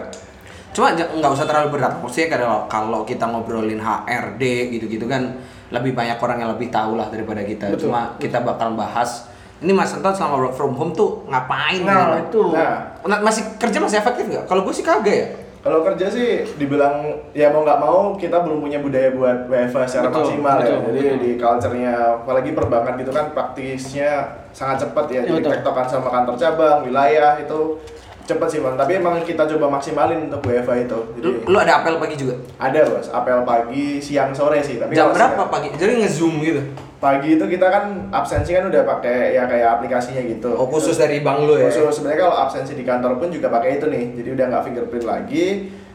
Cuma 0.70 0.86
nggak 0.92 1.32
usah 1.32 1.44
terlalu 1.44 1.68
berat. 1.74 1.98
Maksudnya 1.98 2.28
kalau 2.30 2.68
kalau 2.68 3.00
kita 3.02 3.24
ngobrolin 3.24 3.80
HRD 3.80 4.42
gitu-gitu 4.70 5.04
kan 5.04 5.40
lebih 5.70 5.94
banyak 5.94 6.14
orang 6.16 6.38
yang 6.38 6.50
lebih 6.52 6.68
tahu 6.68 6.94
lah 6.94 7.08
daripada 7.08 7.40
kita. 7.40 7.70
Betul, 7.70 7.88
Cuma 7.88 8.14
kita 8.18 8.38
bakal 8.40 8.74
bahas 8.74 9.29
ini 9.60 9.70
Mas 9.70 9.92
Anton 9.92 10.10
selama 10.10 10.40
work 10.40 10.54
from 10.54 10.72
home 10.72 10.90
tuh 10.90 11.24
ngapain? 11.26 11.80
Nah, 11.82 12.16
gitu. 12.18 12.40
itu. 12.42 12.42
Nah, 12.52 12.96
Nah, 13.02 13.18
masih 13.20 13.56
kerja 13.56 13.76
masih 13.76 13.96
efektif 13.98 14.24
nggak? 14.26 14.44
Kalau 14.44 14.60
gue 14.60 14.72
sih 14.72 14.82
kagak 14.82 15.12
ya. 15.14 15.28
Kalau 15.60 15.80
kerja 15.82 16.08
sih 16.08 16.28
dibilang 16.54 17.04
ya 17.30 17.48
mau 17.48 17.60
nggak 17.60 17.76
mau 17.78 18.12
kita 18.14 18.40
belum 18.40 18.60
punya 18.60 18.80
budaya 18.80 19.12
buat 19.12 19.44
WFA 19.46 19.84
secara 19.84 20.08
Betul, 20.08 20.20
maksimal 20.22 20.56
betul, 20.56 20.64
ya. 20.66 20.76
Jadi 20.82 21.00
betul. 21.02 21.16
di 21.18 21.30
culture-nya 21.36 21.92
apalagi 22.18 22.50
perbankan 22.50 22.94
gitu 22.96 23.10
kan 23.10 23.26
praktisnya 23.30 24.10
sangat 24.50 24.80
cepat 24.80 25.04
ya. 25.06 25.14
Iya, 25.18 25.20
Jadi 25.26 25.36
betul. 25.38 25.52
tektokan 25.52 25.84
sama 25.84 26.08
kantor 26.08 26.34
cabang, 26.34 26.76
wilayah 26.82 27.36
itu 27.36 27.76
cepet 28.22 28.48
sih 28.48 28.58
bang. 28.58 28.74
Tapi 28.74 28.92
emang 28.94 29.20
kita 29.20 29.44
coba 29.46 29.66
maksimalin 29.70 30.20
untuk 30.24 30.40
WFA 30.42 30.74
itu. 30.78 30.98
Jadi 31.14 31.24
Lu, 31.26 31.30
lu 31.46 31.56
ada 31.58 31.72
apel 31.76 31.94
pagi 31.98 32.16
juga? 32.16 32.40
ada 32.56 32.80
bos, 32.82 33.06
apel 33.06 33.38
pagi, 33.42 33.86
siang, 33.98 34.32
sore 34.32 34.60
sih. 34.60 34.76
Tapi 34.76 34.96
Jam 34.96 35.12
berapa 35.12 35.36
siang- 35.36 35.50
pagi? 35.50 35.68
Jadi 35.74 35.92
nge-zoom 36.00 36.40
gitu. 36.40 36.62
Pagi 37.00 37.40
itu 37.40 37.44
kita 37.48 37.66
kan 37.72 38.12
absensi 38.12 38.52
kan 38.52 38.68
udah 38.68 38.84
pakai 38.84 39.32
ya 39.32 39.48
kayak 39.48 39.80
aplikasinya 39.80 40.20
gitu. 40.28 40.52
Oh, 40.52 40.68
khusus 40.68 41.00
dari 41.00 41.24
bank 41.24 41.48
lu 41.48 41.56
ya? 41.56 41.72
Khusus 41.72 41.96
sebenarnya 41.96 42.28
kalau 42.28 42.36
absensi 42.36 42.76
di 42.76 42.84
kantor 42.84 43.16
pun 43.16 43.32
juga 43.32 43.48
pakai 43.48 43.80
itu 43.80 43.88
nih. 43.88 44.04
Jadi 44.20 44.28
udah 44.36 44.44
nggak 44.52 44.64
fingerprint 44.68 45.06
lagi, 45.08 45.44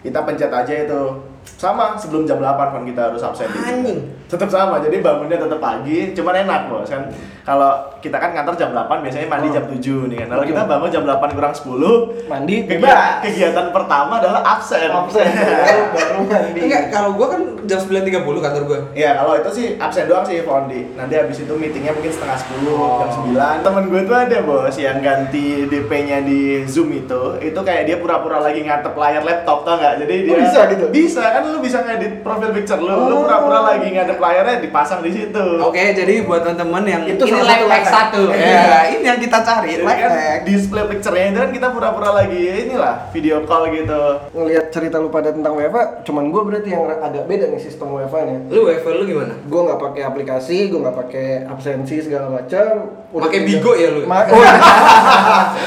kita 0.06 0.22
pencet 0.22 0.54
aja 0.54 0.74
itu. 0.86 1.02
Sama 1.46 1.94
sebelum 1.96 2.26
jam 2.26 2.38
8 2.38 2.58
kan 2.74 2.84
kita 2.84 3.02
harus 3.06 3.22
absen. 3.22 3.46
Anjing. 3.48 4.02
Tetap 4.26 4.50
sama. 4.50 4.82
Jadi 4.82 4.98
bangunnya 5.00 5.38
tetap 5.38 5.62
pagi, 5.62 6.10
cuman 6.12 6.42
enak, 6.42 6.62
Bos. 6.68 6.90
Kan 6.90 7.06
kalau 7.46 7.70
kita 8.02 8.18
kan 8.18 8.34
kantor 8.34 8.54
jam 8.56 8.74
8 8.74 9.06
biasanya 9.06 9.30
mandi 9.30 9.48
Oh. 9.48 9.54
jam 9.54 9.66
7 9.70 10.10
nih 10.10 10.26
kan. 10.26 10.28
Kalau 10.28 10.44
kita 10.44 10.62
bangun 10.66 10.90
jam 10.90 11.04
8 11.06 11.30
kurang 11.32 11.54
10, 11.54 12.26
Mandi 12.26 12.66
kegiatan, 12.66 13.22
kegiatan 13.22 13.68
pertama 13.70 14.18
adalah 14.18 14.42
absen. 14.44 14.90
Absen 14.90 15.26
baru 15.62 15.84
baru 15.94 16.20
mandi. 16.26 16.60
Enggak, 16.60 16.84
kalau 16.90 17.14
gua 17.14 17.28
kan 17.30 17.42
jam 17.64 17.78
9.30 17.80 18.26
kantor 18.42 18.64
gua. 18.66 18.80
Iya, 18.92 19.10
kalau 19.16 19.34
itu 19.38 19.50
sih 19.54 19.68
absen 19.78 20.10
doang 20.10 20.26
sih 20.26 20.42
Fondi. 20.42 20.98
Nanti 20.98 21.14
habis 21.14 21.38
itu 21.40 21.54
meetingnya 21.54 21.94
mungkin 21.94 22.10
setengah 22.10 22.38
10, 22.42 22.74
Oh. 22.74 23.06
jam 23.06 23.10
9. 23.22 23.62
Temen 23.62 23.84
gue 23.88 24.02
tuh 24.04 24.18
ada 24.18 24.38
bos 24.42 24.76
yang 24.76 24.98
ganti 25.00 25.70
DP-nya 25.70 26.26
di 26.26 26.66
Zoom 26.66 26.90
itu, 26.92 27.38
itu 27.40 27.60
kayak 27.60 27.86
dia 27.86 27.98
pura-pura 27.98 28.42
lagi 28.42 28.66
ngatep 28.66 28.92
layar 28.92 29.22
laptop 29.22 29.62
tau 29.62 29.78
nggak? 29.78 29.95
Jadi 29.98 30.16
dia 30.22 30.32
Oh, 30.32 30.40
bisa 30.42 30.60
gitu? 30.68 30.86
Bisa 30.90 31.24
kan 31.26 31.42
lu 31.46 31.60
bisa 31.60 31.78
ngedit 31.82 32.14
profil 32.20 32.50
picture 32.52 32.78
lu, 32.78 32.88
lu 32.88 33.16
Oh. 33.16 33.24
pura-pura 33.24 33.60
lagi 33.66 33.88
ngadep 33.90 34.18
layarnya 34.18 34.58
dipasang 34.60 35.00
di 35.00 35.12
situ. 35.12 35.46
Oke, 35.60 35.94
jadi 35.94 36.22
buat 36.22 36.42
teman-teman 36.42 36.84
yang 36.84 37.04
Itu 37.06 37.24
ini 37.24 37.40
salah 37.40 37.82
satu. 37.82 38.22
Iya. 38.28 38.62
Ya, 38.62 38.80
ini 38.92 39.04
yang 39.04 39.18
kita 39.18 39.40
cari, 39.40 39.72
Jadi 39.74 39.84
life 39.84 40.00
kan 40.00 40.12
hack. 40.12 40.40
display 40.44 40.84
picture-nya 40.86 41.26
itu 41.28 41.40
kan 41.40 41.52
kita 41.52 41.68
pura-pura 41.70 42.10
lagi 42.14 42.42
inilah 42.66 42.96
video 43.10 43.44
call 43.44 43.68
gitu. 43.70 44.02
Ngelihat 44.32 44.66
cerita 44.70 44.98
lu 44.98 45.08
pada 45.08 45.30
tentang 45.30 45.54
WFA, 45.54 45.84
cuman 46.04 46.24
gue 46.28 46.42
berarti 46.44 46.70
yang 46.70 46.86
agak 46.92 47.24
beda 47.26 47.46
nih 47.48 47.60
sistem 47.60 47.92
WFA-nya. 47.92 48.38
Lu 48.48 48.66
WFH 48.66 48.88
lu 48.92 49.04
gimana? 49.06 49.34
Gue 49.42 49.62
nggak 49.62 49.80
pakai 49.82 50.02
aplikasi, 50.04 50.68
gue 50.68 50.80
nggak 50.80 50.98
pakai 50.98 51.28
absensi 51.46 51.96
segala 52.00 52.30
macam. 52.32 52.68
Pakai 53.16 53.40
Bigo 53.42 53.72
ya 53.74 53.90
lu? 53.90 54.04
Ma- 54.04 54.28
oh, 54.28 54.44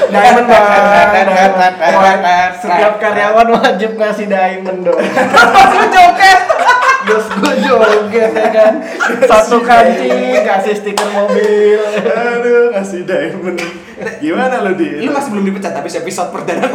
diamond 0.07 0.47
banget. 0.47 1.75
Setiap 2.61 2.93
karyawan 2.99 3.47
wajib 3.51 3.91
ngasih 4.09 4.25
diamond 4.25 4.79
dong. 4.81 4.97
Lu 5.77 5.85
joket. 5.87 6.39
Bos 6.99 7.25
gue 7.31 7.53
joget 7.63 8.31
ya 8.33 8.49
kan. 8.49 8.73
Satu 9.23 9.61
kancing 9.61 10.41
kasih 10.41 10.73
stiker 10.75 11.09
mobil. 11.09 11.79
Aduh, 12.03 12.73
ngasih 12.73 13.05
diamond. 13.05 13.57
Gimana 14.19 14.63
lu 14.63 14.79
di? 14.79 15.03
Lu 15.03 15.11
masih 15.11 15.27
belum 15.27 15.43
dipecat 15.43 15.75
tapi 15.75 15.91
episode 15.91 16.31
perdana. 16.31 16.71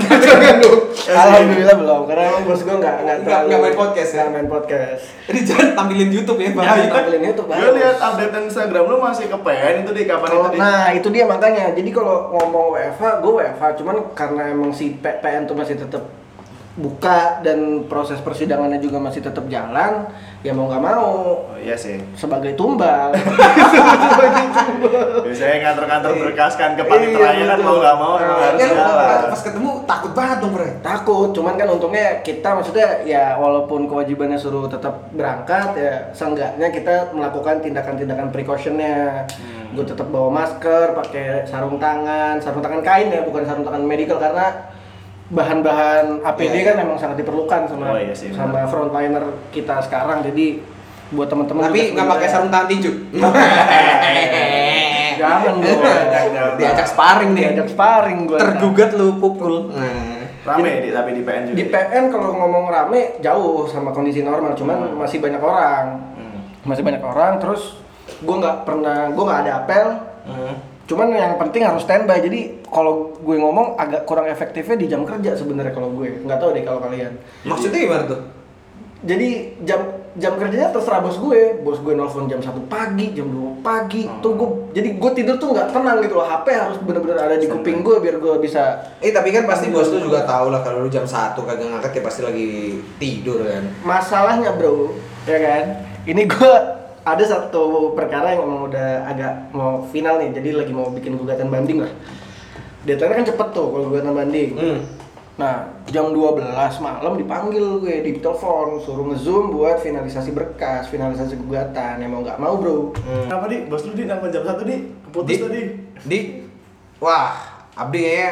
Alhamdulillah 1.08 1.76
belum, 1.76 2.00
karena 2.04 2.22
emang 2.28 2.44
bos 2.44 2.60
gue 2.60 2.68
nggak 2.70 2.96
nggak 3.00 3.16
Nggak- 3.24 3.42
nggak 3.48 3.60
main 3.60 3.76
podcast 3.76 4.10
ya? 4.12 4.22
Nggak 4.24 4.32
main 4.34 4.48
podcast. 4.48 5.02
Jadi 5.24 5.40
jangan 5.40 5.68
tampilin 5.72 6.10
YouTube 6.12 6.38
ya, 6.40 6.50
Bang. 6.52 6.64
Jangan 6.64 6.88
tampilin 6.92 7.22
YouTube, 7.24 7.48
Gue 7.48 7.70
lihat 7.80 7.96
update 7.96 8.32
Instagram 8.44 8.84
lu 8.84 8.96
masih 9.00 9.26
ke 9.26 9.38
PN 9.40 9.74
itu 9.80 9.90
di 9.92 10.02
kapan 10.04 10.28
itu 10.30 10.48
di? 10.52 10.58
nah 10.60 10.86
itu 10.92 11.08
dia 11.08 11.24
makanya. 11.24 11.66
Jadi 11.72 11.90
kalau 11.90 12.28
ngomong 12.30 12.76
WFA, 12.76 13.10
gue 13.20 13.32
WFA. 13.34 13.68
Cuman 13.72 13.96
karena 14.12 14.42
emang 14.52 14.70
si 14.72 14.92
PN 14.96 15.48
tuh 15.48 15.56
masih 15.56 15.80
tetap 15.80 16.04
buka 16.74 17.38
dan 17.40 17.86
proses 17.86 18.18
persidangannya 18.18 18.78
juga 18.78 18.98
masih 18.98 19.20
tetap 19.20 19.46
jalan, 19.46 20.06
ya 20.42 20.50
mau 20.50 20.66
nggak 20.66 20.82
mau 20.82 21.06
Oh 21.46 21.56
iya 21.56 21.74
sih. 21.74 21.98
sebagai 22.14 22.54
tumbal. 22.54 23.14
Biasanya 25.24 25.56
nganter-nganter 25.62 26.10
berkas 26.18 26.52
kan 26.54 26.74
ke 26.74 26.80
Iya, 26.80 26.90
paniteranya 26.90 27.44
kan 27.46 27.58
mau 27.60 27.76
nggak 27.78 27.96
mau 27.96 28.12
emang 28.16 28.38
harus 28.40 28.58
Ya, 28.58 28.66
lu 28.66 28.76
jalan. 28.76 29.20
pas 29.30 29.40
ketemu 29.40 29.70
takut 29.84 30.12
banget 30.12 30.36
dong, 30.40 30.52
Bre. 30.52 30.68
Takut, 30.80 31.28
cuman 31.30 31.52
kan 31.54 31.66
untungnya 31.70 32.06
kita 32.20 32.48
maksudnya 32.52 32.86
ya 33.04 33.22
walaupun 33.36 33.86
kewajibannya 33.86 34.36
suruh 34.36 34.66
tetap 34.66 35.08
berangkat 35.10 35.68
ya 35.74 35.92
seenggaknya 36.10 36.66
kita 36.70 37.12
melakukan 37.12 37.60
tindakan-tindakan 37.60 38.28
precautionnya. 38.30 39.24
Gue 39.70 39.82
tetap 39.82 40.06
bawa 40.06 40.28
masker, 40.32 40.92
pakai 40.92 41.44
sarung 41.44 41.78
tangan, 41.78 42.38
sarung 42.38 42.60
tangan 42.60 42.80
kain 42.80 43.10
ya, 43.10 43.20
bukan 43.22 43.42
sarung 43.42 43.62
tangan 43.62 43.82
medical 43.82 44.18
karena 44.18 44.70
bahan-bahan 45.34 46.22
APD 46.22 46.54
Iya, 46.54 46.62
kan 46.70 46.76
memang 46.80 46.96
sangat 46.96 47.16
diperlukan 47.18 47.66
sama 47.66 47.84
Oh, 47.90 47.98
iya 47.98 48.14
sih, 48.14 48.30
sama 48.30 48.64
frontliner 48.64 49.22
kita 49.50 49.82
sekarang. 49.82 50.22
Jadi 50.22 50.62
buat 51.10 51.28
teman-teman 51.28 51.68
Tapi 51.68 51.92
nggak 51.92 52.06
pakai 52.08 52.28
sarung 52.30 52.50
tangan 52.50 52.66
tinju. 52.70 52.90
Jangan 55.14 55.40
dong. 55.46 55.58
Jangan. 55.62 56.52
Diajak 56.58 56.86
sparring 56.88 57.30
nih. 57.34 57.42
Diajak 57.50 57.68
sparring 57.70 58.18
gue. 58.26 58.38
Tergugat 58.38 58.90
lu 58.94 59.18
pukul. 59.18 59.70
Nah. 59.70 60.22
Rame 60.44 60.84
di 60.84 60.92
tapi 60.92 61.16
di 61.16 61.22
PN 61.24 61.42
juga. 61.48 61.56
Di 61.56 61.64
PN 61.72 62.04
kalau 62.12 62.36
ngomong 62.36 62.68
rame 62.68 63.16
jauh 63.24 63.64
sama 63.64 63.96
kondisi 63.96 64.20
normal, 64.20 64.52
cuman 64.52 64.76
Hmm. 64.76 65.00
masih 65.00 65.16
banyak 65.16 65.40
orang. 65.40 65.84
Hmm. 66.20 66.38
Masih 66.68 66.84
banyak 66.84 67.00
orang, 67.00 67.40
terus 67.40 67.80
gue 68.20 68.36
nggak 68.36 68.68
pernah, 68.68 69.08
gue 69.08 69.24
nggak 69.24 69.40
ada 69.40 69.52
apel. 69.64 69.86
Hmm. 70.28 70.54
Cuman 70.84 71.08
yang 71.16 71.40
penting 71.40 71.64
harus 71.64 71.84
standby. 71.84 72.20
Jadi 72.20 72.60
kalau 72.68 73.16
gue 73.16 73.36
ngomong 73.40 73.80
agak 73.80 74.04
kurang 74.04 74.28
efektifnya 74.28 74.76
di 74.76 74.86
jam 74.88 75.02
kerja 75.08 75.32
sebenarnya 75.32 75.72
kalau 75.72 75.92
gue. 75.96 76.20
Nggak 76.24 76.38
tahu 76.40 76.50
deh 76.52 76.64
kalau 76.64 76.80
kalian. 76.84 77.12
Maksudnya 77.44 77.78
gimana 77.80 78.04
tuh? 78.04 78.20
Jadi 79.04 79.60
jam 79.68 79.80
jam 80.16 80.32
kerjanya 80.40 80.72
terserah 80.72 81.00
bos 81.04 81.16
gue. 81.20 81.60
Bos 81.60 81.80
gue 81.80 81.92
nelfon 81.92 82.24
jam 82.24 82.40
1 82.40 82.52
pagi, 82.68 83.12
jam 83.12 83.28
2 83.28 83.60
pagi. 83.64 84.08
Hmm. 84.08 84.20
Tuh 84.20 84.32
gue 84.36 84.48
jadi 84.76 84.88
gue 84.96 85.10
tidur 85.12 85.36
tuh 85.40 85.52
nggak 85.56 85.72
tenang 85.72 86.00
gitu 86.04 86.20
loh. 86.20 86.24
HP 86.28 86.46
harus 86.52 86.76
bener-bener 86.80 87.16
ada 87.20 87.36
di 87.36 87.48
kuping 87.48 87.80
gue 87.80 87.96
biar 88.00 88.16
gue 88.20 88.34
bisa 88.40 88.80
Eh 89.00 89.12
tapi 89.12 89.32
kan 89.32 89.44
pasti 89.48 89.72
bos 89.72 89.88
lu 89.88 90.04
juga 90.04 90.24
tahu 90.24 90.52
lah 90.52 90.60
kalau 90.60 90.84
lu 90.84 90.88
jam 90.92 91.04
1 91.04 91.36
kagak 91.36 91.64
ngangkat 91.64 91.92
ya 91.96 92.02
pasti 92.04 92.20
lagi 92.24 92.48
tidur 93.00 93.44
kan. 93.44 93.64
masalahnya 93.84 94.56
bro 94.56 94.92
ya 95.24 95.40
kan 95.40 95.64
ini 96.04 96.28
gue 96.28 96.54
ada 97.04 97.20
satu 97.20 97.92
perkara 97.92 98.32
yang 98.32 98.42
emang 98.42 98.66
udah 98.66 99.04
agak 99.04 99.32
mau 99.52 99.84
final 99.86 100.16
nih 100.16 100.32
jadi 100.32 100.56
lagi 100.56 100.72
mau 100.72 100.88
bikin 100.88 101.14
gugatan 101.14 101.48
banding 101.48 101.84
lah 101.84 101.92
deadline 102.82 103.12
kan 103.14 103.28
cepet 103.28 103.48
tuh 103.50 103.66
kalau 103.68 103.86
gugatan 103.88 104.12
banding 104.12 104.50
Hmm. 104.56 104.80
nah 105.34 105.54
jam 105.84 106.08
12 106.08 106.40
malam 106.78 107.12
dipanggil 107.14 107.82
gue 107.82 107.96
di 108.00 108.12
telepon 108.18 108.78
suruh 108.78 109.04
ngezoom 109.04 109.50
buat 109.50 109.78
finalisasi 109.78 110.30
berkas 110.30 110.88
finalisasi 110.88 111.36
gugatan 111.36 111.98
ya 111.98 112.06
mau 112.06 112.22
nggak 112.22 112.38
mau 112.38 112.56
bro 112.56 112.94
Kenapa 112.96 113.50
di? 113.50 113.66
Bos 113.66 113.82
lu 113.82 113.92
di 113.92 114.06
jam 114.06 114.20
satu 114.22 114.62
di? 114.62 114.76
Keputus 115.04 115.28
Di, 115.28 115.36
tadi. 115.38 115.60
di, 116.02 116.18
wah, 116.98 117.34
Abdi 117.74 117.98
kayaknya 118.00 118.30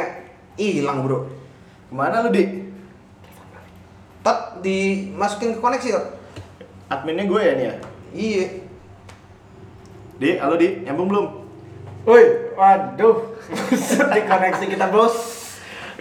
hilang 0.54 1.02
bro. 1.02 1.26
Ke 1.86 1.94
mana 1.94 2.22
lu 2.22 2.30
di? 2.30 2.44
Tot 4.22 4.62
dimasukin 4.62 5.54
ke 5.54 5.60
koneksi 5.60 5.88
tot. 5.92 6.06
Adminnya 6.86 7.26
gue 7.26 7.40
ya 7.40 7.52
nih 7.54 7.66
ya. 7.66 7.74
Iya. 8.12 8.46
Di, 10.14 10.38
halo 10.38 10.54
di, 10.54 10.68
nyambung 10.82 11.08
belum? 11.08 11.26
woi 12.02 12.24
waduh 12.52 13.38
di 13.86 14.20
koneksi 14.26 14.64
kita 14.66 14.90
bos 14.90 15.14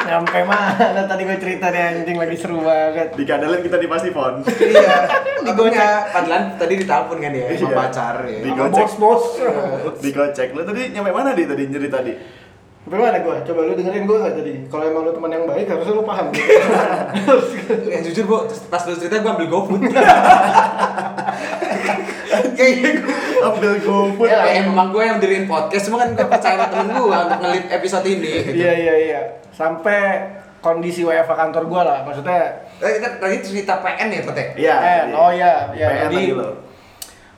nyampe 0.02 0.42
mana 0.42 1.06
tadi 1.06 1.30
gue 1.30 1.38
cerita 1.38 1.70
nih 1.70 2.02
anjing 2.02 2.18
lagi 2.18 2.34
seru 2.34 2.58
banget 2.58 3.14
Dikadalin 3.14 3.62
kita 3.62 3.78
di 3.78 3.86
pasti 3.86 4.10
phone. 4.10 4.42
Iya. 4.42 4.98
Digocek. 5.44 6.02
Padahal 6.10 6.58
tadi 6.58 6.74
ditelepon 6.76 7.18
kan 7.18 7.30
ya 7.32 7.54
sama 7.54 7.70
Iya. 7.70 7.78
pacar 7.78 8.16
ya. 8.20 8.34
Di- 8.34 8.50
Sama 8.50 8.66
Digocek. 8.66 8.82
bos-bos 8.82 9.24
Dikocek. 10.02 10.48
Lu 10.52 10.66
tadi 10.66 10.90
nyampe 10.90 11.14
mana 11.14 11.32
di 11.32 11.46
tadi 11.46 11.70
nyeri 11.70 11.86
tadi? 11.88 12.14
Sampai 12.82 12.98
mana 12.98 13.18
gue? 13.22 13.36
Coba 13.46 13.60
lu 13.62 13.74
dengerin 13.78 14.04
gue 14.04 14.18
gak 14.18 14.34
tadi? 14.36 14.54
Kalau 14.66 14.84
emang 14.84 15.06
lu 15.06 15.14
teman 15.14 15.30
yang 15.30 15.46
baik 15.46 15.70
harusnya 15.70 15.94
lu 15.94 16.04
paham 16.04 16.34
Ya 17.86 18.00
jujur 18.10 18.26
bu, 18.26 18.38
pas 18.68 18.82
lu 18.82 18.98
cerita 18.98 19.22
gue 19.22 19.30
ambil 19.30 19.48
GoFood. 19.48 19.86
Kayaknya 22.62 22.92
gue 23.02 23.16
Ambil 23.42 23.74
GoFood. 23.80 24.28
Ya, 24.28 24.40
Ya, 24.44 24.62
emang 24.62 24.88
gue 24.90 25.02
yang 25.02 25.18
diriin 25.18 25.46
podcast, 25.46 25.84
cuma 25.84 25.98
kan 26.00 26.14
gue 26.14 26.22
percaya 26.24 26.56
sama 26.56 26.68
temen 26.68 26.88
gue 26.94 27.10
untuk 27.10 27.40
ngelit 27.42 27.66
episode 27.68 28.06
ini. 28.06 28.34
Iya 28.54 28.72
iya 28.76 28.96
iya 29.02 29.22
Sampai 29.50 30.30
kondisi 30.60 31.02
WFA 31.02 31.34
kantor 31.36 31.66
gue 31.66 31.82
lah 31.82 32.00
Maksudnya 32.04 32.38
Eh, 32.78 32.92
kita 32.96 33.18
tadi 33.18 33.38
cerita 33.40 33.78
PN 33.78 34.08
ya, 34.08 34.22
Tete? 34.24 34.46
Iya. 34.56 34.76
PN, 34.76 35.06
di- 35.08 35.16
oh 35.16 35.32
iya, 35.32 35.54
iya, 35.72 35.88
PN 35.88 35.98
jadi- 36.04 36.18
tadi 36.22 36.34
lo. 36.34 36.50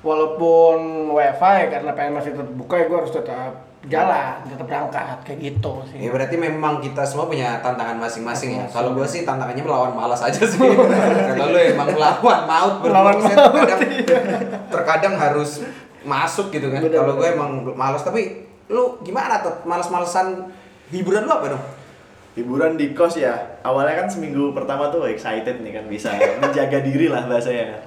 Walaupun 0.01 0.77
WFA 1.09 1.51
ya 1.57 1.67
karena 1.69 1.91
PN 1.91 2.11
masih 2.13 2.31
tetap 2.33 2.51
buka 2.51 2.75
ya 2.75 2.85
gue 2.85 2.97
harus 2.97 3.13
tetap 3.13 3.51
jalan 3.87 4.39
Tetap 4.47 4.65
berangkat 4.67 5.17
kayak 5.27 5.39
gitu 5.43 5.73
sih 5.91 6.07
Ya 6.07 6.09
berarti 6.11 6.35
memang 6.39 6.79
kita 6.79 7.03
semua 7.03 7.27
punya 7.27 7.59
tantangan 7.59 7.99
masing-masing 7.99 8.59
ya. 8.59 8.65
Kalau 8.71 8.95
gue 8.95 9.03
sih 9.07 9.27
tantangannya 9.27 9.63
melawan 9.63 9.91
malas 9.91 10.23
aja 10.23 10.39
sih. 10.39 10.59
Kalau 11.35 11.51
lu 11.51 11.59
emang 11.59 11.87
melawan 11.91 12.41
maut. 12.47 12.75
Melawan 12.83 13.13
Maksudnya 13.19 13.37
maut, 13.39 13.53
terkadang, 13.55 13.91
terkadang 14.71 15.13
harus 15.19 15.51
masuk 16.03 16.51
gitu 16.51 16.71
kan. 16.71 16.79
Kalau 16.83 17.15
gue 17.19 17.27
emang 17.27 17.51
malas 17.75 18.03
tapi 18.03 18.47
lu 18.71 18.99
gimana 19.03 19.43
tuh? 19.43 19.63
Males-malesan 19.67 20.47
hiburan 20.91 21.27
lu 21.27 21.33
apa 21.33 21.47
dong? 21.55 21.63
Hiburan 22.39 22.79
di 22.79 22.95
kos 22.95 23.19
ya. 23.19 23.59
Awalnya 23.61 24.05
kan 24.05 24.07
seminggu 24.09 24.55
pertama 24.55 24.89
tuh 24.89 25.05
excited 25.05 25.59
nih 25.61 25.79
kan 25.79 25.85
bisa 25.91 26.15
menjaga 26.39 26.79
diri 26.81 27.11
lah 27.11 27.27
bahasanya. 27.27 27.83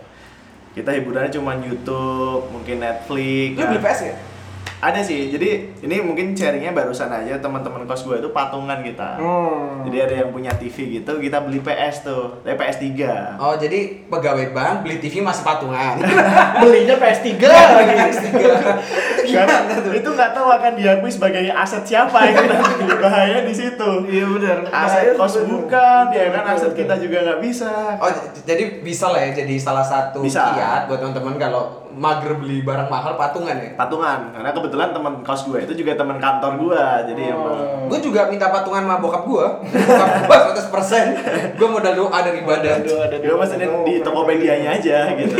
Kita 0.76 0.92
hiburannya 0.92 1.32
cuma 1.32 1.56
YouTube, 1.56 2.52
mungkin 2.52 2.84
Netflix. 2.84 3.56
Lu 3.56 3.64
kan. 3.64 3.70
beli 3.72 3.80
PS 3.80 4.00
nggak? 4.04 4.35
Ada 4.76 5.00
sih. 5.00 5.32
Jadi 5.32 5.72
ini 5.80 5.96
mungkin 6.04 6.36
sharingnya 6.36 6.76
barusan 6.76 7.08
aja 7.08 7.40
teman-teman 7.40 7.88
kos 7.88 8.04
gue 8.04 8.20
itu 8.20 8.28
patungan 8.30 8.84
kita. 8.84 9.16
Hmm. 9.16 9.88
Jadi 9.88 9.96
ada 10.02 10.14
yang 10.24 10.30
punya 10.34 10.52
TV 10.52 11.00
gitu, 11.00 11.16
kita 11.16 11.40
beli 11.40 11.64
PS 11.64 12.04
tuh, 12.04 12.44
eh, 12.44 12.52
PS 12.52 12.82
3 12.82 13.40
Oh 13.40 13.54
jadi 13.56 14.04
pegawai 14.10 14.52
bank 14.52 14.74
beli 14.84 15.00
TV 15.00 15.24
masih 15.24 15.42
patungan. 15.46 15.96
Belinya 16.62 16.96
PS3 17.00 17.32
lagi. 17.40 17.96
Itu 18.12 19.22
gimana 19.32 19.80
tuh? 19.80 19.92
itu 19.96 20.08
nggak 20.12 20.30
tahu 20.36 20.48
akan 20.52 20.72
diakui 20.76 21.10
sebagai 21.10 21.48
aset 21.50 21.82
siapa 21.82 22.18
itu 22.28 22.42
nanti 22.44 22.84
bahaya 23.00 23.38
di 23.48 23.54
situ. 23.56 23.90
Iya 24.06 24.24
benar. 24.28 24.58
Aset 24.68 25.16
kos 25.16 25.40
bukan, 25.48 26.04
ya 26.12 26.28
kan 26.30 26.44
aset 26.52 26.72
kita 26.76 27.00
juga 27.00 27.24
nggak 27.24 27.40
bisa. 27.40 27.96
Oh 27.96 28.10
jadi 28.44 28.84
bisa 28.84 29.08
lah 29.10 29.20
ya 29.24 29.30
jadi 29.32 29.54
salah 29.56 29.86
satu 29.86 30.22
Bisa. 30.22 30.54
kiat 30.54 30.80
buat 30.86 31.00
teman-teman 31.00 31.40
kalau 31.40 31.85
mager 31.96 32.36
beli 32.36 32.60
barang 32.60 32.86
mahal 32.86 33.16
patungan 33.16 33.56
ya. 33.56 33.72
Patungan, 33.72 34.28
karena 34.30 34.52
kebetulan 34.52 34.92
teman 34.92 35.24
kos 35.24 35.48
gue 35.48 35.64
itu 35.64 35.72
juga 35.74 35.96
teman 35.96 36.20
kantor 36.20 36.52
gue, 36.60 36.84
jadi 37.08 37.22
Oh. 37.26 37.34
emang 37.34 37.56
Gue 37.88 37.98
juga 37.98 38.28
minta 38.28 38.52
patungan 38.52 38.84
sama 38.84 39.00
bokap 39.00 39.24
gue. 39.24 39.46
Bokap 39.72 40.08
gue 40.28 40.52
100% 40.52 41.56
Gue 41.56 41.68
modal 41.68 41.94
doa 41.96 42.18
dan 42.20 42.34
ibadah. 42.36 42.74
gue 43.10 43.36
masih 43.36 43.56
di, 43.56 43.66
di 43.82 43.94
Tokopedia-nya 44.04 44.76
aja 44.76 44.98
gitu. 45.16 45.34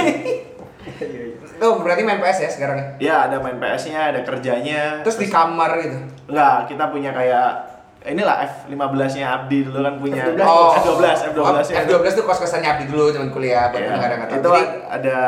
Tuh 1.56 1.72
berarti 1.84 2.02
main 2.02 2.18
PS 2.18 2.38
ya 2.40 2.50
sekarang 2.50 2.76
ya? 2.76 2.86
ya 2.96 3.14
ada 3.28 3.36
main 3.36 3.56
PS-nya, 3.56 4.16
ada 4.16 4.20
kerjanya. 4.22 5.04
Terus 5.04 5.20
di 5.20 5.28
kamar 5.28 5.76
gitu. 5.78 5.98
Enggak, 6.26 6.72
kita 6.72 6.84
punya 6.88 7.12
kayak 7.12 7.50
inilah 8.06 8.38
F15-nya 8.64 9.26
Abdi 9.26 9.66
dulu 9.66 9.82
kan 9.82 9.94
punya. 9.98 10.22
F12. 10.30 10.40
Oh, 10.40 10.70
F12, 10.72 11.04
F12 11.34 11.42
-nya. 11.66 11.76
F12 11.84 12.06
tuh 12.14 12.24
kos-kosannya 12.24 12.68
Abdi 12.70 12.84
dulu 12.86 13.10
zaman 13.10 13.28
kuliah 13.28 13.68
buat 13.68 13.82
Iya. 13.82 13.92
nggak 13.98 14.28
tahu. 14.30 14.38
Itu 14.38 14.48
Jadi 14.48 14.62
ada 14.86 15.18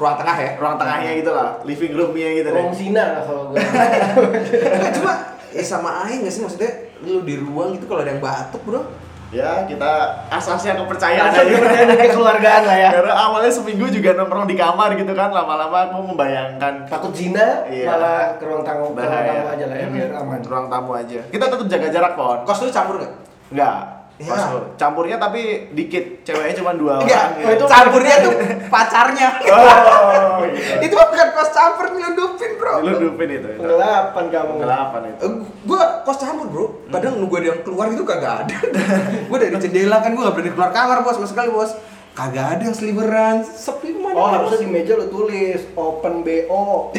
ruang 0.00 0.16
tengah 0.16 0.36
ya. 0.40 0.50
ruang 0.56 0.76
tengahnya 0.80 1.10
gitu 1.12 1.30
lah, 1.30 1.60
living 1.62 1.92
room-nya 1.92 2.28
gitu 2.32 2.48
deh. 2.48 2.62
Wong 2.64 2.72
Sina 2.72 3.04
lah 3.04 3.22
kalau 3.22 3.42
gue. 3.52 3.60
Nggak, 3.60 4.92
cuma 4.96 5.12
ya 5.52 5.60
sama 5.62 6.08
aja 6.08 6.14
nggak 6.16 6.32
sih 6.32 6.40
maksudnya 6.40 6.72
lu 7.00 7.20
di 7.20 7.36
ruang 7.36 7.76
itu 7.76 7.84
kalau 7.84 8.00
ada 8.00 8.10
yang 8.10 8.22
batuk 8.22 8.64
bro 8.64 8.82
Ya, 9.30 9.62
kita 9.62 10.26
asasnya 10.26 10.74
kepercayaan 10.74 11.30
aja. 11.30 11.46
kepercayaan 11.46 11.94
kekeluargaan 11.94 12.62
lah 12.66 12.74
ya. 12.74 12.90
Karena 12.90 13.14
awalnya 13.14 13.52
seminggu 13.54 13.86
juga 13.86 14.18
nongkrong 14.18 14.50
di 14.50 14.58
kamar 14.58 14.98
gitu 14.98 15.14
kan, 15.14 15.30
lama-lama 15.30 15.86
aku 15.86 16.02
membayangkan 16.02 16.82
Takut 16.90 17.14
zina, 17.14 17.62
Iya. 17.70 17.86
malah 17.86 18.34
ke 18.34 18.42
ruang 18.42 18.66
tamu, 18.66 18.90
ke 18.90 18.98
ruang 18.98 19.22
tamu 19.22 19.46
aja 19.46 19.64
lah 19.70 19.76
ya 19.78 19.86
biar 19.86 20.10
aman. 20.18 20.38
Ruang 20.42 20.66
tamu 20.66 20.90
aja. 20.98 21.20
Kita 21.30 21.46
tetap 21.46 21.66
jaga 21.70 21.88
jarak, 21.94 22.12
Pon. 22.18 22.42
kos 22.42 22.58
lu 22.58 22.74
campur 22.74 22.98
nggak 22.98 23.12
Enggak. 23.54 23.99
Ya. 24.20 24.36
Pas 24.36 24.52
lu- 24.52 24.68
campurnya 24.76 25.16
tapi 25.16 25.72
dikit, 25.72 26.20
ceweknya 26.20 26.52
cuma 26.52 26.76
dua 26.76 27.00
Enggak, 27.00 27.24
orang. 27.24 27.40
gitu. 27.40 27.52
itu 27.56 27.64
campurnya 27.64 28.14
tuh 28.20 28.32
pacarnya. 28.68 29.28
Oh, 29.50 30.44
gitu. 30.44 30.84
itu 30.84 30.94
bukan 30.94 31.28
kos 31.32 31.50
campur 31.50 31.86
nyelundupin 31.90 32.50
bro. 32.56 32.72
Lu 32.80 32.92
dupin 32.98 33.28
itu. 33.30 33.48
itu. 33.48 33.60
Penggelapan 33.60 34.24
kamu. 34.28 34.50
Penggelapan 34.56 35.00
itu. 35.08 35.20
Eh, 35.20 35.32
gua 35.64 35.82
kos 36.04 36.18
campur 36.20 36.46
bro, 36.46 36.66
kadang 36.88 37.16
nunggu 37.16 37.34
ada 37.34 37.46
yang 37.52 37.60
keluar 37.64 37.88
itu 37.88 38.04
kagak 38.04 38.44
ada. 38.44 38.56
gua 39.32 39.36
dari 39.36 39.56
jendela 39.56 39.96
kan 40.00 40.12
gua 40.12 40.28
gak 40.28 40.34
berani 40.36 40.50
keluar 40.52 40.70
kamar 40.70 40.98
bos, 41.00 41.16
sama 41.16 41.24
sekali 41.24 41.48
bos. 41.48 41.72
Kagak 42.20 42.60
ada 42.60 42.62
yang 42.68 42.76
seliweran, 42.76 43.36
sepi 43.48 43.96
mana. 43.96 44.12
Oh 44.12 44.28
harusnya 44.28 44.60
di 44.60 44.68
meja 44.68 44.92
lu 44.92 45.08
tulis 45.08 45.56
open 45.72 46.20
BO 46.20 46.92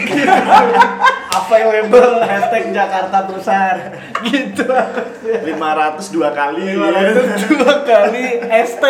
available 1.29 2.17
hashtag 2.25 2.73
Jakarta 2.73 3.29
Pusat 3.29 4.01
gitu 4.25 4.65
500 4.65 5.45
dua 6.09 6.33
kali. 6.33 6.73
dua 7.53 7.73
kali 7.85 8.25
ST 8.65 8.81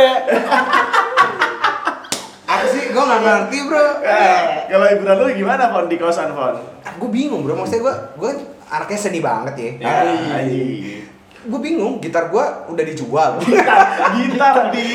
Apa 2.48 2.66
sih? 2.72 2.96
Gua 2.96 3.04
nggak 3.12 3.22
ngerti 3.28 3.58
bro. 3.68 3.88
Eh, 4.00 4.40
kalau 4.72 4.88
hiburan 4.88 5.16
lu 5.20 5.26
gimana, 5.36 5.68
Fon, 5.68 5.92
di 5.92 6.00
kosan, 6.00 6.32
Fon? 6.32 6.56
Gue 6.96 7.12
bingung 7.12 7.44
bro, 7.44 7.60
maksudnya 7.60 7.84
gua 7.84 7.96
gua 8.16 8.32
anaknya 8.72 9.00
seni 9.04 9.20
banget 9.20 9.56
ya. 9.60 9.72
Ya, 9.84 9.92
anjing. 10.40 11.01
Gue 11.42 11.58
bingung, 11.58 11.98
gitar 11.98 12.30
gua 12.30 12.70
udah 12.70 12.84
dijual. 12.84 13.42
gitar 13.42 14.56
di 14.74 14.86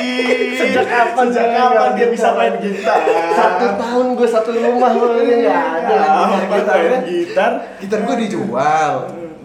Sejak 0.54 0.86
kapan 0.86 1.26
sejak 1.28 1.42
dia 1.44 1.58
kapan 1.58 1.90
dia 1.92 2.06
bisa 2.06 2.22
gitar? 2.24 2.38
main 2.38 2.54
gitar 2.56 2.98
satu 3.32 3.66
tahun 3.74 4.06
gue 4.14 4.28
satu 4.28 4.50
rumah 4.54 4.90
lu 4.92 5.06
ini 5.18 5.42
nggak 5.42 5.64
ada 5.76 5.94
Ya, 5.96 6.38
kita 6.46 6.72
main 6.72 7.02
gitar 7.04 7.50
gitar 7.82 7.98
gua 8.00 8.14
dijual, 8.14 8.92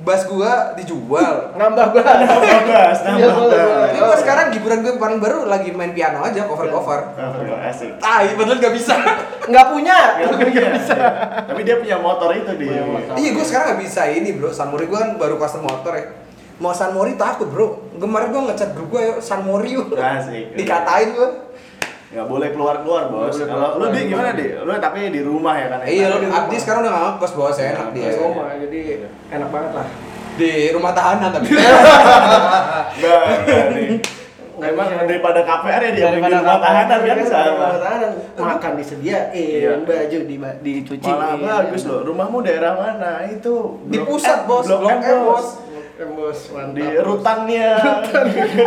bass 0.01 0.22
gua 0.24 0.53
dijual. 0.74 1.34
nambah 1.53 1.88
bahas 1.91 2.22
bagus 2.22 2.98
Iya, 3.01 3.17
nambah 3.17 3.50
bass. 3.50 3.89
Ini 3.89 4.00
gua 4.00 4.17
sekarang 4.17 4.46
hiburan 4.53 4.79
gue 4.81 4.93
paling 4.96 5.17
baru 5.17 5.38
lagi 5.46 5.74
main 5.74 5.91
piano 5.91 6.22
aja, 6.22 6.46
cover 6.46 6.70
cover. 6.70 7.00
Asik 7.63 7.98
Ah, 7.98 8.22
padahal 8.27 8.62
nggak 8.62 8.74
bisa. 8.74 8.93
nggak 9.41 9.65
punya 9.67 9.98
Nggak 10.22 10.53
iya. 10.53 10.70
tapi 11.50 11.62
dia 11.63 11.81
punya 11.81 11.98
motor 11.98 12.29
itu 12.31 12.51
di 12.55 12.65
Punya 12.67 12.86
motor. 12.86 13.13
Iya, 13.17 13.29
gue 13.34 13.41
sekarang 13.43 13.66
nggak 13.74 13.81
bisa 13.81 14.01
ini 14.07 14.29
bro. 14.33 14.50
Sunmori 14.50 14.85
gue 14.85 15.00
kan 15.00 15.18
baru 15.18 15.42
custom 15.42 15.66
motor 15.66 15.98
ya. 15.98 16.05
Mau 16.61 16.69
Sunmori 16.71 17.17
takut 17.17 17.50
bro. 17.50 17.67
Kemarin 17.97 18.29
gue 18.29 18.41
ngechat 18.47 18.69
grup 18.71 18.93
gue 18.93 19.01
ya 19.01 19.13
yuk. 19.67 19.87
asik 19.97 20.53
Dikatain 20.53 21.09
gue. 21.11 21.29
nggak 22.11 22.27
boleh 22.27 22.51
keluar 22.51 22.83
keluar 22.83 23.07
bos 23.07 23.39
kalau 23.39 23.79
lu 23.79 23.87
di 23.87 24.11
gimana 24.11 24.35
di 24.35 24.51
lu 24.51 24.75
tapi 24.75 25.07
di 25.07 25.24
rumah 25.24 25.55
ya 25.55 25.71
kan 25.71 25.79
Iya, 25.87 26.11
Enak. 26.11 26.19
lo 26.19 26.35
Abdi 26.43 26.55
sekarang 26.59 26.83
udah 26.83 26.91
nggak 26.91 27.03
ngekos 27.15 27.31
bos, 27.31 27.55
ya, 27.55 27.65
enak 27.71 27.87
dia. 27.95 28.03
di 28.03 28.19
rumah 28.19 28.47
jadi 28.51 28.79
enak 29.31 29.47
banget 29.47 29.71
lah 29.71 29.87
Di 30.35 30.51
rumah 30.75 30.91
tahanan 30.91 31.29
tapi. 31.31 31.47
Nggak, 32.91 33.24
Emang 34.61 34.87
bisa. 34.91 35.07
daripada 35.07 35.39
KPR 35.41 35.81
ya 35.81 35.91
dia 35.91 36.03
daripada 36.11 36.35
rumah 36.37 36.59
tahanan 36.59 37.00
kan 37.01 37.17
sama 37.24 37.47
rumah 37.47 37.79
tahanan 37.79 38.11
makan 38.35 38.71
disediain 38.75 39.31
Iya. 39.31 39.71
baju 39.79 40.17
di 40.21 40.35
dicuci 40.61 41.07
malah 41.07 41.33
bagus 41.39 41.83
loh 41.87 42.00
rumahmu 42.03 42.37
daerah 42.43 42.75
mana 42.75 43.24
itu 43.25 43.55
Di 43.87 43.97
pusat, 44.03 44.43
Bos. 44.43 44.67
Blok 44.67 44.83
M 44.83 45.00
M, 45.00 45.19
bos 46.07 46.40
bos 46.48 46.68
di 46.72 46.81
rutannya 46.98 47.70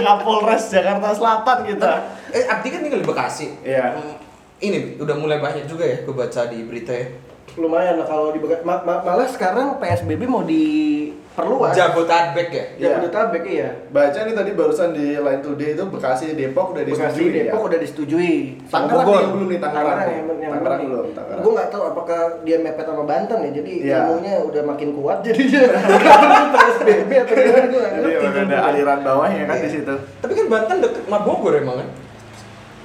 Kapolres 0.01 0.64
Jakarta 0.68 1.11
Selatan 1.11 1.59
kita 1.64 1.92
eh, 2.31 2.44
Abdi 2.44 2.68
kan 2.68 2.81
tinggal 2.81 2.99
di 2.99 3.07
Bekasi. 3.07 3.47
Iya. 3.61 3.94
Hmm, 3.94 4.14
Ini 4.57 4.79
udah 4.97 5.14
mulai 5.14 5.38
banyak 5.38 5.64
juga 5.64 5.85
ya 5.85 5.97
gue 6.01 6.12
baca 6.12 6.40
di 6.47 6.62
berita 6.62 6.90
ya. 6.90 7.07
lumayan 7.55 7.94
lah 7.97 8.05
kalau 8.05 8.31
di 8.31 8.38
Beka- 8.38 8.62
ma- 8.62 8.81
ma- 8.81 8.99
malah 9.01 9.27
sekarang 9.27 9.79
PSBB 9.79 10.25
mau 10.25 10.42
diperluas 10.42 11.24
Jabodetabek 11.35 12.49
ya. 12.49 12.64
ya 12.79 12.87
Jabodetabek 12.94 13.42
iya 13.44 13.68
baca 13.90 14.18
nih 14.23 14.35
tadi 14.35 14.51
barusan 14.55 14.94
di 14.94 15.18
Line 15.18 15.42
Today 15.42 15.75
itu 15.75 15.83
Bekasi 15.85 16.27
Depok 16.33 16.70
udah 16.70 16.83
Bekasi 16.83 16.94
disetujui 16.94 17.31
Depok 17.35 17.59
ya? 17.59 17.66
udah 17.66 17.79
disetujui 17.81 18.35
Tangerang 18.70 19.07
yang 19.11 19.33
belum 19.35 19.49
nih, 19.51 19.59
Tangerang. 19.59 19.99
yang, 19.99 20.27
yang 20.31 20.53
Tangerang 20.55 20.81
belum. 20.85 21.07
Tangerang. 21.11 21.42
Gue 21.42 21.53
nggak 21.53 21.68
tahu 21.68 21.83
apakah 21.85 22.18
dia 22.42 22.57
mepet 22.57 22.85
sama 22.85 23.03
Banten 23.03 23.38
ya, 23.40 23.51
jadi 23.53 23.73
Iya. 23.75 23.97
ilmunya 24.07 24.35
udah 24.44 24.62
makin 24.64 24.88
kuat 24.94 25.18
jadinya 25.20 25.62
nggak 25.75 25.83
perlu 26.23 26.47
PSBB 26.55 27.11
atau 27.18 27.35
gimana 27.35 27.66
gue 27.66 27.81
nggak 27.81 27.92
Jadi 27.97 28.14
ngerti. 28.14 28.38
ada 28.44 28.59
aliran 28.64 28.99
bawahnya 29.03 29.42
kan 29.44 29.57
di 29.57 29.61
Iya. 29.61 29.75
situ. 29.75 29.94
Tapi 30.23 30.33
kan 30.33 30.47
Banten 30.47 30.77
deket 30.81 31.03
sama 31.03 31.18
Bogor 31.20 31.53
emang 31.57 31.77
kan? 31.77 31.88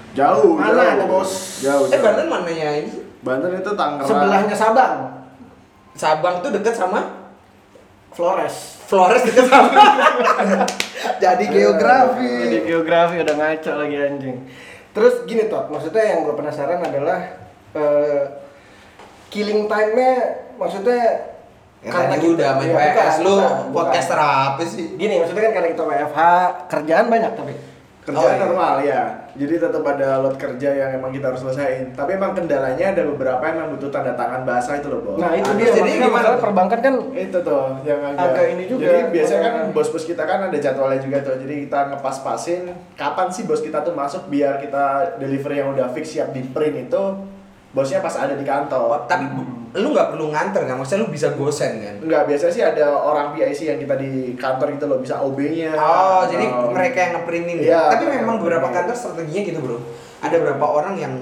Jauh. 0.10 0.58
Mana 0.58 0.84
jauh. 0.98 1.06
Bos? 1.08 1.32
Jauh. 1.62 1.86
Eh 1.86 1.90
jauh. 1.92 2.02
Banten 2.02 2.26
mananya 2.26 2.70
ini? 2.76 2.92
Banten 3.22 3.52
itu 3.54 3.72
Tangerang. 3.72 4.10
Sebelahnya 4.10 4.56
Sabang, 4.58 4.94
Sabang 5.94 6.42
tuh 6.42 6.50
deket 6.50 6.74
sama 6.74 7.19
Flores. 8.14 8.56
Flores 8.90 9.22
deket 9.24 9.46
sama. 9.48 9.72
Jadi 11.24 11.46
geografi. 11.50 12.32
Jadi 12.46 12.58
geografi 12.66 13.16
udah 13.22 13.36
ngaco 13.38 13.72
lagi 13.78 13.96
anjing. 13.96 14.38
Terus 14.92 15.14
gini 15.30 15.46
toh, 15.48 15.70
maksudnya 15.70 16.04
yang 16.04 16.26
gue 16.26 16.36
penasaran 16.36 16.82
adalah 16.82 17.20
eh, 17.78 18.24
killing 19.30 19.70
time-nya 19.70 20.14
maksudnya 20.58 21.30
Ya 21.80 21.96
tadi 21.96 22.36
udah 22.36 22.60
main 22.60 22.76
ya, 22.76 22.92
PS 22.92 23.24
bukan, 23.24 23.24
lu 23.24 23.36
bukan, 23.40 23.72
podcaster 23.72 24.20
apa 24.20 24.60
sih? 24.68 25.00
Gini, 25.00 25.16
maksudnya 25.16 25.48
kan 25.48 25.54
karena 25.56 25.70
kita 25.72 25.84
WFH, 25.88 26.20
kerjaan 26.68 27.08
banyak 27.08 27.32
tapi 27.40 27.54
Kerjaan 28.10 28.26
Oh, 28.26 28.34
iya. 28.34 28.42
normal 28.42 28.76
ya. 28.82 29.02
Jadi 29.32 29.54
tetap 29.56 29.84
ada 29.86 30.10
load 30.18 30.36
kerja 30.36 30.70
yang 30.72 30.90
emang 30.92 31.14
kita 31.14 31.30
harus 31.30 31.40
selesaiin. 31.40 31.94
Tapi 31.94 32.18
emang 32.18 32.34
kendalanya 32.34 32.86
ada 32.92 33.06
beberapa 33.06 33.40
yang 33.40 33.56
emang 33.56 33.70
butuh 33.72 33.90
tanda 33.90 34.12
tangan 34.12 34.42
bahasa 34.44 34.76
itu 34.76 34.90
loh, 34.90 35.00
Bos. 35.00 35.16
Nah 35.16 35.32
itu 35.32 35.50
dia, 35.56 35.70
jadi 35.72 35.90
gimana 35.96 36.12
masalah 36.12 36.40
perbankan 36.40 36.80
kan 36.80 36.94
itu 37.12 37.38
tuh 37.40 37.64
yang 37.84 38.02
agak, 38.04 38.26
Agak 38.26 38.46
ini 38.50 38.64
juga. 38.66 38.82
jadi 38.84 39.00
biasanya 39.08 39.42
kan 39.46 39.64
bos-bos 39.70 40.04
kita 40.04 40.24
kan 40.24 40.40
ada 40.44 40.58
jadwalnya 40.58 41.00
juga 41.00 41.18
tuh 41.22 41.36
jadi 41.38 41.56
kita 41.64 41.80
ngepas-pasin 41.90 42.62
kapan 42.96 43.28
sih 43.30 43.44
bos 43.44 43.60
kita 43.60 43.80
tuh 43.80 43.94
masuk 43.94 44.26
biar 44.28 44.58
kita 44.58 44.84
delivery 45.18 45.62
yang 45.62 45.72
udah 45.72 45.88
fix 45.90 46.12
siap 46.12 46.32
di 46.32 46.42
print 46.44 46.90
itu 46.90 47.04
bosnya 47.70 48.00
pas 48.00 48.16
ada 48.16 48.34
di 48.34 48.42
kantor 48.42 49.06
Tapi 49.06 49.26
bu- 49.30 49.58
lu 49.72 49.94
nggak 49.94 50.10
perlu 50.10 50.34
nganter 50.34 50.66
kan? 50.66 50.76
Maksudnya 50.76 51.06
lu 51.06 51.10
bisa 51.10 51.30
gosen 51.32 51.78
kan? 51.78 51.96
Enggak, 52.02 52.26
biasanya 52.26 52.50
sih 52.52 52.64
ada 52.64 52.90
orang 52.90 53.32
PIC 53.32 53.60
yang 53.68 53.78
kita 53.78 53.94
di 53.96 54.34
kantor 54.34 54.74
itu 54.74 54.84
loh, 54.84 54.98
bisa 54.98 55.22
OB-nya. 55.22 55.78
Oh, 55.78 56.26
jadi 56.26 56.42
atau- 56.44 56.74
mereka 56.74 56.98
yang 57.00 57.14
ngeprintin 57.16 57.58
Iya, 57.60 57.70
ya. 57.70 57.82
Tapi 57.88 58.04
mereka 58.04 58.20
memang 58.20 58.38
beberapa 58.40 58.68
kantor 58.68 58.96
strateginya 58.96 59.42
gitu, 59.46 59.60
Bro. 59.60 59.78
Ada 60.20 60.36
beberapa 60.36 60.66
orang 60.66 60.98
yang 60.98 61.14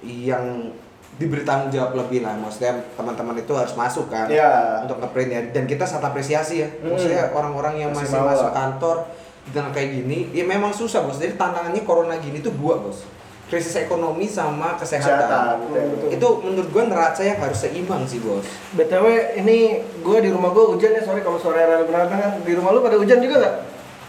yang 0.00 0.70
diberi 1.16 1.42
tanggung 1.42 1.66
jawab 1.68 1.96
lebih 1.96 2.22
lah. 2.22 2.38
Maksudnya 2.38 2.78
teman-teman 2.94 3.34
itu 3.34 3.50
harus 3.50 3.74
masuk 3.74 4.06
kan 4.06 4.28
Iya. 4.28 4.86
untuk 4.86 5.00
ngeprint 5.00 5.30
ya. 5.32 5.40
Dan 5.50 5.66
kita 5.66 5.82
sangat 5.82 6.14
apresiasi 6.14 6.62
ya. 6.62 6.68
Hmm. 6.76 6.94
Maksudnya 6.94 7.32
orang-orang 7.32 7.74
yang 7.76 7.90
Masih 7.90 8.14
masih, 8.14 8.22
masuk 8.22 8.50
kantor 8.52 8.96
di 9.42 9.50
tengah 9.50 9.70
kayak 9.72 9.90
gini, 9.92 10.18
ya 10.30 10.44
memang 10.44 10.70
susah, 10.70 11.02
Bos. 11.02 11.16
Jadi 11.16 11.34
tantangannya 11.34 11.82
corona 11.82 12.14
gini 12.16 12.38
tuh 12.38 12.54
dua, 12.54 12.78
Bos. 12.78 13.02
Krisis 13.46 13.76
ekonomi 13.76 14.26
sama 14.26 14.74
Kesehatan. 14.74 15.06
kesehatan. 15.06 15.54
betul. 15.64 16.08
Itu 16.10 16.28
menurut 16.42 16.68
gua 16.68 16.84
neraca 16.84 17.22
yang 17.22 17.38
harus 17.38 17.58
seimbang 17.58 18.02
sih, 18.02 18.18
Bos. 18.18 18.42
BTW 18.72 19.06
ini 19.36 19.58
gue 19.96 20.18
di 20.18 20.30
rumah 20.30 20.50
gue 20.50 20.66
hujan 20.68 20.90
ya, 20.92 21.02
sorry 21.02 21.22
kalau 21.22 21.38
suara 21.38 21.62
rel 21.62 21.86
benar 21.86 22.06
kan. 22.06 22.42
Di 22.42 22.52
rumah 22.52 22.70
lu 22.70 22.82
pada 22.82 22.96
hujan 22.96 23.18
juga 23.18 23.34
nggak? 23.38 23.54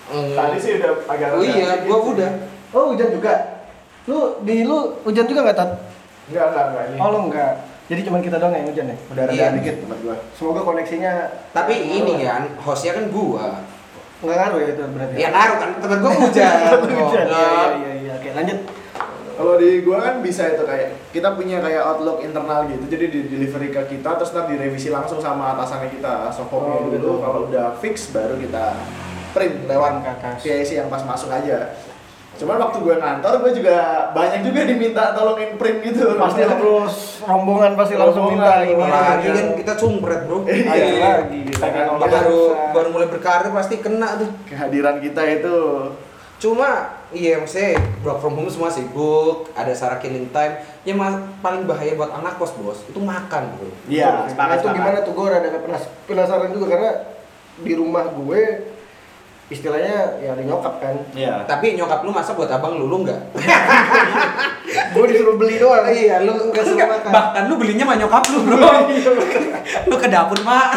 Tadi 0.07 0.57
sih 0.57 0.71
udah 0.77 0.91
agak 1.05 1.27
Oh 1.31 1.43
iya, 1.43 1.65
rada 1.69 1.83
sih. 1.83 1.91
udah. 1.91 2.31
Oh 2.71 2.83
hujan 2.89 3.09
juga. 3.11 3.33
Lu 4.05 4.17
di 4.41 4.63
lu 4.63 4.77
hujan 5.03 5.25
juga 5.25 5.39
nggak 5.43 5.57
tat? 5.57 5.69
Enggak, 6.27 6.45
enggak, 6.47 6.65
enggak 6.65 6.83
ini. 6.87 6.97
Oh 6.97 7.07
lu 7.07 7.19
enggak. 7.27 7.51
Jadi 7.87 8.01
cuma 8.03 8.17
kita 8.19 8.35
doang 8.35 8.51
yang 8.51 8.67
hujan 8.67 8.85
ya. 8.87 8.97
Udah 9.07 9.23
rada 9.23 9.35
Iya. 9.37 9.47
dikit 9.53 9.75
tempat 9.79 9.97
gua. 10.01 10.15
Semoga 10.33 10.61
koneksinya 10.61 11.13
Tapi 11.53 11.73
ini 11.77 12.13
kan 12.19 12.57
hostnya 12.57 12.91
kan 12.91 13.05
gua. 13.07 13.61
nggak 14.17 14.33
ngaruh 14.33 14.59
ya 14.59 14.67
itu 14.67 14.81
berarti. 14.87 15.13
Ya 15.15 15.29
ngaruh 15.29 15.57
kan 15.57 15.69
temen 15.77 15.97
gua 15.99 16.13
hujan. 16.15 16.55
hujan. 17.05 17.25
Iya 17.27 17.37
Goblok. 17.37 17.69
iya 17.77 17.91
iya. 18.01 18.11
Oke 18.17 18.29
lanjut. 18.33 18.59
Kalau 19.37 19.53
di 19.55 19.85
gua 19.85 20.01
kan 20.01 20.15
bisa 20.19 20.49
itu 20.49 20.65
kayak 20.65 21.13
kita 21.13 21.37
punya 21.37 21.61
kayak 21.61 21.85
outlook 21.85 22.19
internal 22.19 22.65
gitu. 22.65 22.83
Jadi 22.89 23.05
di 23.07 23.19
delivery 23.29 23.69
ke 23.69 23.81
kita 23.87 24.17
terus 24.17 24.33
nanti 24.33 24.57
direvisi 24.57 24.89
langsung 24.89 25.21
sama 25.21 25.53
atasannya 25.53 25.93
kita. 25.93 26.33
Sokopnya 26.33 26.75
Oh, 26.75 26.83
dulu 26.83 26.97
gitu. 26.97 27.11
kalau 27.21 27.39
udah 27.45 27.77
fix 27.77 28.09
baru 28.09 28.33
kita 28.35 28.73
print 29.31 29.69
lewat. 29.69 30.01
PIC 30.41 30.69
yang 30.75 30.89
pas 30.89 31.05
masuk 31.05 31.29
aja. 31.29 31.77
Cuman 32.37 32.61
waktu 32.61 32.77
gue 32.81 32.95
ngantor, 32.97 33.33
gue 33.41 33.51
juga 33.57 33.77
banyak 34.13 34.45
juga 34.45 34.61
diminta 34.61 35.09
tolongin 35.13 35.57
print 35.57 35.81
gitu. 35.83 36.17
Pasti 36.17 36.41
terus 36.41 36.93
rombongan 37.21 37.73
pasti 37.73 37.93
langsung 37.97 38.29
minta 38.29 38.61
ini 38.61 38.73
Rombongan, 38.73 38.93
Lagi 38.93 39.09
lagi 39.09 39.27
kan 39.33 39.47
kita 39.57 39.73
cumpret, 39.73 40.21
Bro. 40.25 40.45
Ayo 40.45 40.85
lagi 40.97 41.39
kita 41.45 41.65
Iya. 41.65 41.73
kan 41.73 41.85
Kita 41.97 42.07
baru 42.13 42.41
baru 42.73 42.87
mulai 42.89 43.09
berkarir 43.09 43.49
pasti 43.49 43.81
kena 43.81 44.17
tuh. 44.17 44.29
Kehadiran 44.45 44.97
kita 44.97 45.21
itu 45.27 45.57
Cuma 46.37 46.96
iya 47.09 47.37
maksudnya 47.37 47.75
work 47.99 48.19
from 48.19 48.33
home 48.33 48.47
semua 48.47 48.67
sibuk, 48.67 49.47
ada 49.51 49.71
Sarah 49.71 49.97
killing 49.97 50.27
time. 50.27 50.53
Yang 50.83 50.97
paling 51.39 51.63
bahaya 51.63 51.93
buat 51.93 52.11
anak 52.11 52.35
kos 52.35 52.51
bos 52.53 52.83
itu 52.83 52.97
makan 52.97 53.43
bro. 53.53 53.71
Iya, 53.85 54.07
Nah, 54.17 54.27
sepakat, 54.27 54.53
itu 54.53 54.61
sepakat. 54.61 54.77
gimana 54.77 54.97
tuh 55.01 55.13
gue 55.13 55.25
rada 55.25 55.49
penas- 55.57 55.91
penasaran 56.03 56.49
juga 56.49 56.65
karena 56.69 56.91
di 57.57 57.73
rumah 57.73 58.05
gue 58.07 58.41
istilahnya 59.47 60.19
ya 60.19 60.29
ada 60.29 60.43
nyokap 60.43 60.73
kan 60.77 60.95
Iya. 61.13 61.43
Tapi 61.43 61.73
nyokap 61.73 62.01
lu 62.01 62.11
masa 62.11 62.31
buat 62.31 62.47
abang 62.49 62.75
lu 62.75 62.85
lu 62.85 63.01
nggak? 63.01 63.21
gue 64.93 65.05
disuruh 65.05 65.35
beli 65.35 65.55
doang 65.57 65.87
iya 65.87 66.19
lu 66.19 66.35
nggak 66.51 66.63
suruh 66.65 66.79
makan 66.81 67.09
Bahkan 67.09 67.43
lu 67.47 67.55
belinya 67.55 67.85
sama 67.85 67.95
nyokap 67.95 68.23
lu 68.27 68.39
bro. 68.43 68.59
lu 69.89 69.95
ke 69.95 70.07
dapur 70.07 70.39
mak. 70.41 70.67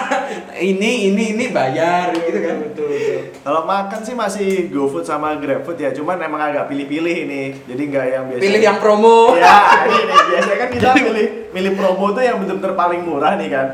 Ini 0.61 1.09
ini 1.09 1.25
ini 1.33 1.45
bayar 1.49 2.13
gitu 2.13 2.37
kan. 2.37 2.57
betul 2.61 2.93
betul 2.93 3.21
Kalau 3.41 3.65
makan 3.65 4.01
sih 4.05 4.13
masih 4.13 4.69
GoFood 4.69 5.09
sama 5.09 5.41
GrabFood 5.41 5.81
ya, 5.81 5.89
cuman 5.97 6.21
emang 6.21 6.53
agak 6.53 6.69
pilih-pilih 6.69 7.17
ini. 7.25 7.43
Jadi 7.65 7.83
nggak 7.89 8.07
yang 8.13 8.25
biasa. 8.29 8.43
Pilih 8.45 8.61
yang 8.61 8.77
promo. 8.77 9.33
Ya, 9.41 9.57
ini 9.89 10.01
nih 10.05 10.21
biasanya 10.29 10.59
kan 10.61 10.69
kita 10.69 10.89
milih 11.01 11.27
milih 11.57 11.73
promo 11.81 12.13
tuh 12.13 12.21
yang 12.21 12.37
benar-benar 12.45 12.77
paling 12.77 13.01
murah 13.09 13.33
nih 13.41 13.49
kan. 13.49 13.67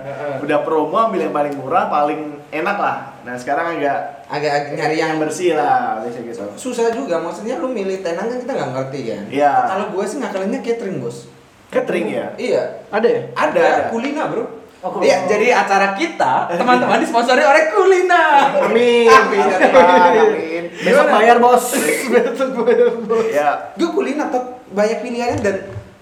Udah 0.46 0.62
promo 0.62 0.94
ambil 0.94 1.26
yang 1.26 1.34
paling 1.34 1.54
murah, 1.58 1.90
paling 1.90 2.38
enak 2.54 2.76
lah. 2.78 2.98
Nah 3.26 3.34
sekarang 3.34 3.82
agak 3.82 3.98
Agak 4.26 4.74
nyari 4.74 4.98
yang 4.98 5.14
yang 5.14 5.18
bersih 5.22 5.54
lah, 5.54 6.02
biasanya 6.02 6.34
gitu. 6.34 6.42
susah 6.58 6.90
juga 6.90 7.22
maksudnya 7.22 7.62
lu 7.62 7.70
milih 7.70 8.02
tenang 8.02 8.26
kan 8.26 8.38
kita 8.42 8.52
nggak 8.58 8.70
ngerti 8.74 9.00
kan. 9.06 9.22
Iya. 9.30 9.52
Kalau 9.70 9.86
gue 9.94 10.04
sih 10.06 10.18
ngakalinnya 10.18 10.60
catering 10.66 10.98
bos. 10.98 11.30
Catering 11.70 12.06
ya. 12.10 12.26
Iya. 12.34 12.62
ada 12.90 13.06
ya 13.06 13.22
Ada, 13.38 13.62
Ada. 13.62 13.82
kulina 13.94 14.26
bro. 14.26 14.65
Oh, 14.88 15.02
Iya, 15.02 15.26
jadi 15.26 15.50
acara 15.52 15.92
kita 15.92 16.46
teman-teman 16.52 16.98
disponsori 16.98 17.42
oleh 17.42 17.68
kulina. 17.68 18.54
amin 18.62 19.10
Amin, 19.10 19.42
ya 19.42 19.58
Tuhan, 19.58 20.12
amin. 20.14 20.64
besok 20.86 21.06
bayar 21.10 21.36
bos. 21.38 21.64
Besok 22.06 22.50
bayar 22.62 22.88
bos. 23.00 23.26
Ya, 23.28 23.74
Gue 23.74 23.90
kulina 23.90 24.30
tuh 24.30 24.62
banyak 24.68 25.02
pilihannya 25.02 25.38
dan 25.42 25.56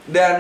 dan 0.07 0.37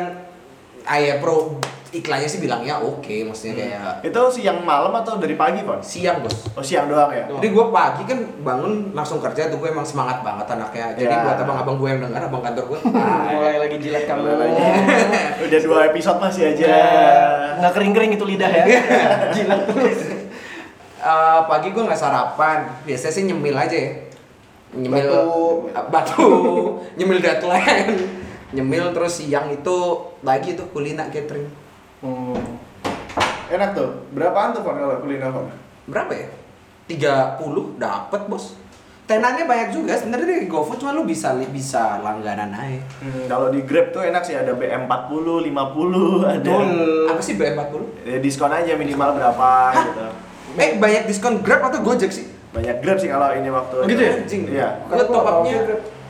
ayah 0.87 1.16
pro 1.16 1.57
iklannya 1.94 2.26
sih 2.26 2.38
bilangnya 2.38 2.74
oke, 2.76 3.07
maksudnya 3.22 3.54
kayak 3.57 4.02
itu 4.02 4.20
siang 4.33 4.61
malam 4.61 4.90
atau 4.92 5.14
dari 5.14 5.33
pagi, 5.33 5.62
Pak? 5.62 5.78
siang 5.80 6.20
bos. 6.20 6.50
Oh, 6.52 6.61
siang 6.61 6.87
doang 6.87 7.09
ya? 7.09 7.24
Jadi 7.24 7.48
gue 7.48 7.64
pagi 7.68 8.02
kan 8.02 8.18
bangun 8.40 8.90
langsung 8.90 9.18
kerja 9.18 9.46
tuh 9.46 9.57
gue 9.57 9.68
emang 9.68 9.83
semangat 9.83 10.20
banget 10.20 10.46
anaknya. 10.50 10.90
Jadi 10.92 11.07
Ya. 11.07 11.22
buat 11.22 11.38
abang-abang 11.38 11.76
gue 11.76 11.88
yang 11.88 12.00
dengar, 12.02 12.20
abang 12.22 12.42
kantor 12.42 12.64
gue. 12.66 12.78
mulai 13.33 13.57
lagi 13.59 13.76
jilat 13.78 14.04
kamu 14.04 14.20
Mulai 14.20 14.37
lagi. 14.44 14.62
Udah 15.44 15.61
dua 15.61 15.78
episode 15.87 16.18
masih 16.18 16.42
aja. 16.48 16.64
ya 16.64 16.85
nggak 17.54 17.72
kering 17.72 17.92
kering 17.92 18.12
itu 18.12 18.24
lidah 18.24 18.50
ya 18.50 18.64
jilat 19.35 19.62
terus 19.64 20.00
Eh, 20.98 21.40
pagi 21.44 21.68
gue 21.68 21.78
nggak 21.78 22.00
sarapan, 22.00 22.64
biasanya 22.83 23.12
sih 23.12 23.24
nyemil 23.24 23.52
aja 23.52 23.76
ya. 23.76 23.92
Nyemil 24.72 25.04
Batu. 25.04 25.85
batu, 25.87 26.28
nyemil 26.96 27.20
deadline, 27.20 27.92
nyemil 28.50 28.88
terus 28.90 29.20
siang 29.20 29.46
itu 29.46 29.76
lagi 30.20 30.57
tuh 30.57 30.64
kulina 30.72 31.04
catering. 31.07 31.44
Hmm. 32.05 32.37
Enak 33.49 33.71
tuh. 33.73 33.90
Berapaan 34.12 34.53
tuh, 34.53 34.61
Fon, 34.61 34.77
kalau 34.77 35.01
kuliner, 35.01 35.33
Fon? 35.33 35.49
Berapa 35.88 36.12
ya? 36.12 36.29
30 36.88 37.81
dapet 37.81 38.23
bos. 38.29 38.61
Tenannya 39.05 39.45
banyak 39.45 39.69
juga 39.77 40.01
sebenarnya 40.01 40.40
di 40.40 40.49
GoFood 40.49 40.81
cuma 40.81 40.97
lu 40.97 41.05
bisa 41.05 41.37
bisa 41.53 42.01
langganan 42.01 42.57
aja. 42.57 42.81
Hmm, 43.05 43.29
kalau 43.29 43.53
di 43.53 43.61
Grab 43.61 43.93
tuh 43.93 44.01
enak 44.01 44.25
sih 44.25 44.33
ada 44.33 44.57
BM40, 44.57 45.45
50, 45.45 46.25
ada. 46.25 46.40
Betul. 46.40 46.69
Apa 47.12 47.21
sih 47.21 47.37
B40? 47.37 48.09
Ya, 48.09 48.17
diskon 48.17 48.49
aja 48.49 48.73
minimal 48.81 49.12
berapa 49.21 49.49
gitu. 49.77 50.09
Eh 50.57 50.81
banyak 50.81 51.05
diskon 51.05 51.45
Grab 51.45 51.69
atau 51.69 51.85
Gojek 51.85 52.17
sih? 52.17 52.33
Banyak 52.57 52.81
Grab 52.81 52.97
sih 52.97 53.12
kalau 53.12 53.29
ini 53.37 53.53
waktu 53.53 53.77
Oh, 53.77 53.85
gitu 53.85 54.01
ya? 54.01 54.12
Anjing. 54.17 54.43
Iya. 54.49 54.69
Gue 54.88 55.05
top 55.05 55.25
up-nya 55.29 55.61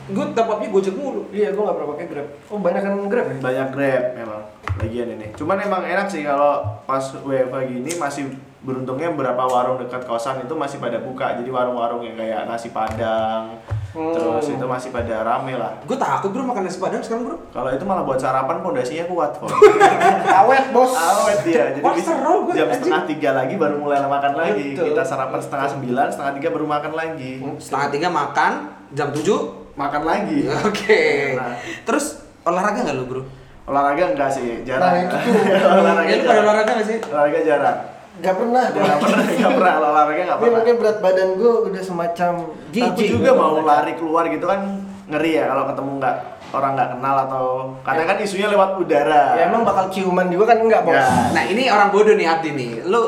gue 0.05 0.25
top 0.37 0.47
up-nya 0.53 0.69
Gojek 0.69 0.95
mulu. 0.95 1.25
iya 1.33 1.49
gue 1.49 1.57
nggak 1.57 1.75
pernah 1.81 1.89
pakai 1.97 2.05
grab 2.05 2.27
oh 2.53 2.59
banyak 2.61 2.81
kan 2.85 2.93
grab 3.09 3.25
ya 3.25 3.37
Banyak 3.41 3.67
Grab 3.73 4.03
memang 4.13 4.41
lagian 4.81 5.07
ini. 5.15 5.27
Cuman 5.35 5.57
emang 5.61 5.83
enak 5.83 6.07
sih 6.11 6.23
kalau 6.23 6.63
pas 6.83 7.01
WFH 7.01 7.55
gini 7.71 7.91
masih 7.95 8.31
beruntungnya 8.65 9.13
beberapa 9.13 9.45
warung 9.45 9.77
dekat 9.77 10.09
kosan 10.09 10.41
itu 10.41 10.53
masih 10.57 10.81
pada 10.81 10.99
buka. 10.99 11.37
Jadi 11.37 11.49
warung-warung 11.53 12.01
yang 12.01 12.17
kayak 12.17 12.49
nasi 12.49 12.73
padang 12.73 13.61
Hmm. 13.95 14.11
terus 14.11 14.51
itu 14.51 14.65
masih 14.67 14.91
pada 14.91 15.23
rame 15.23 15.55
lah. 15.55 15.71
Gue 15.87 15.95
takut 15.95 16.27
bro 16.35 16.43
makan 16.43 16.67
nasi 16.67 16.83
padang 16.83 16.99
sekarang 16.99 17.31
bro. 17.31 17.37
Kalau 17.55 17.71
itu 17.71 17.87
malah 17.87 18.03
buat 18.03 18.19
sarapan 18.19 18.59
pondasinya 18.59 19.07
kuat 19.07 19.39
kok. 19.39 19.47
awet 20.43 20.67
bos 20.75 20.91
Awet 20.91 21.39
dia. 21.47 21.63
Jadi 21.71 21.79
bisa 21.79 22.11
jam 22.51 22.67
setengah 22.75 23.07
tiga 23.07 23.29
lagi 23.31 23.55
baru 23.55 23.79
mulai 23.79 24.03
makan 24.03 24.35
lagi. 24.35 24.75
Betul. 24.75 24.91
Kita 24.91 25.03
sarapan 25.07 25.39
setengah 25.39 25.67
sembilan, 25.71 26.07
setengah 26.11 26.33
tiga 26.35 26.49
baru 26.51 26.65
makan 26.67 26.91
lagi. 26.91 27.31
Setengah 27.55 27.87
tiga 27.87 28.07
makan, 28.11 28.51
jam 28.91 29.15
7 29.15 29.63
Makan 29.75 30.01
lagi. 30.07 30.39
Oke. 30.67 31.03
Nah. 31.35 31.55
Terus 31.87 32.19
olahraga 32.43 32.83
nggak 32.83 32.95
lu 32.99 33.05
bro? 33.07 33.21
Olahraga 33.65 34.13
enggak 34.13 34.29
sih, 34.29 34.61
jarang. 34.61 34.93
Nah, 34.93 35.01
itu 35.01 35.15
tuh. 35.17 35.33
olahraga 35.81 36.05
Ya 36.05 36.15
lu 36.15 36.23
pada 36.23 36.41
olahraga 36.45 36.71
nggak 36.71 36.87
sih? 36.87 36.97
Olahraga 37.09 37.39
jarang. 37.41 37.77
Gak 38.15 38.31
pernah 38.31 38.63
Jarang 38.71 38.99
pernah, 39.03 39.27
enggak 39.27 39.51
pernah 39.51 39.73
olahraga 39.75 40.11
enggak 40.15 40.23
Ini 40.23 40.39
pernah. 40.39 40.55
makanya 40.55 40.77
berat 40.79 40.97
badan 41.03 41.29
gue 41.35 41.51
udah 41.67 41.83
semacam 41.83 42.31
Aku 42.47 42.71
jijik 42.71 43.07
juga 43.11 43.29
mau 43.35 43.59
lari 43.59 43.93
keluar 43.99 44.23
gitu 44.31 44.45
kan 44.47 44.59
ngeri 45.05 45.31
ya 45.35 45.51
kalau 45.51 45.63
ketemu 45.67 45.91
nggak 45.99 46.15
orang 46.49 46.71
nggak 46.73 46.89
kenal 46.95 47.15
atau 47.27 47.45
karena 47.83 48.03
kan 48.07 48.17
isunya 48.17 48.47
lewat 48.47 48.69
udara. 48.79 49.35
Ya 49.35 49.51
emang 49.51 49.67
bakal 49.67 49.91
ciuman 49.91 50.31
juga 50.31 50.55
kan 50.55 50.63
enggak 50.63 50.87
bos 50.87 50.95
Ya. 50.95 51.03
Nah 51.35 51.43
ini 51.43 51.67
orang 51.67 51.91
bodoh 51.91 52.15
nih 52.15 52.23
Abdi 52.25 52.49
nih. 52.55 52.71
Lu 52.87 53.01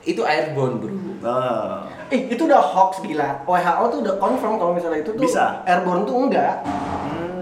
itu 0.00 0.24
airborne 0.24 0.80
bro. 0.80 0.92
Oh. 1.24 1.84
Eh 2.08 2.24
itu 2.24 2.42
udah 2.44 2.60
hoax 2.60 3.04
gila 3.04 3.44
WHO 3.44 3.84
tuh 3.92 3.98
udah 4.00 4.14
confirm 4.16 4.56
kalau 4.56 4.72
misalnya 4.72 5.04
itu 5.04 5.12
tuh 5.12 5.28
Bisa. 5.28 5.60
airborne 5.64 6.04
tuh 6.04 6.16
enggak 6.24 6.64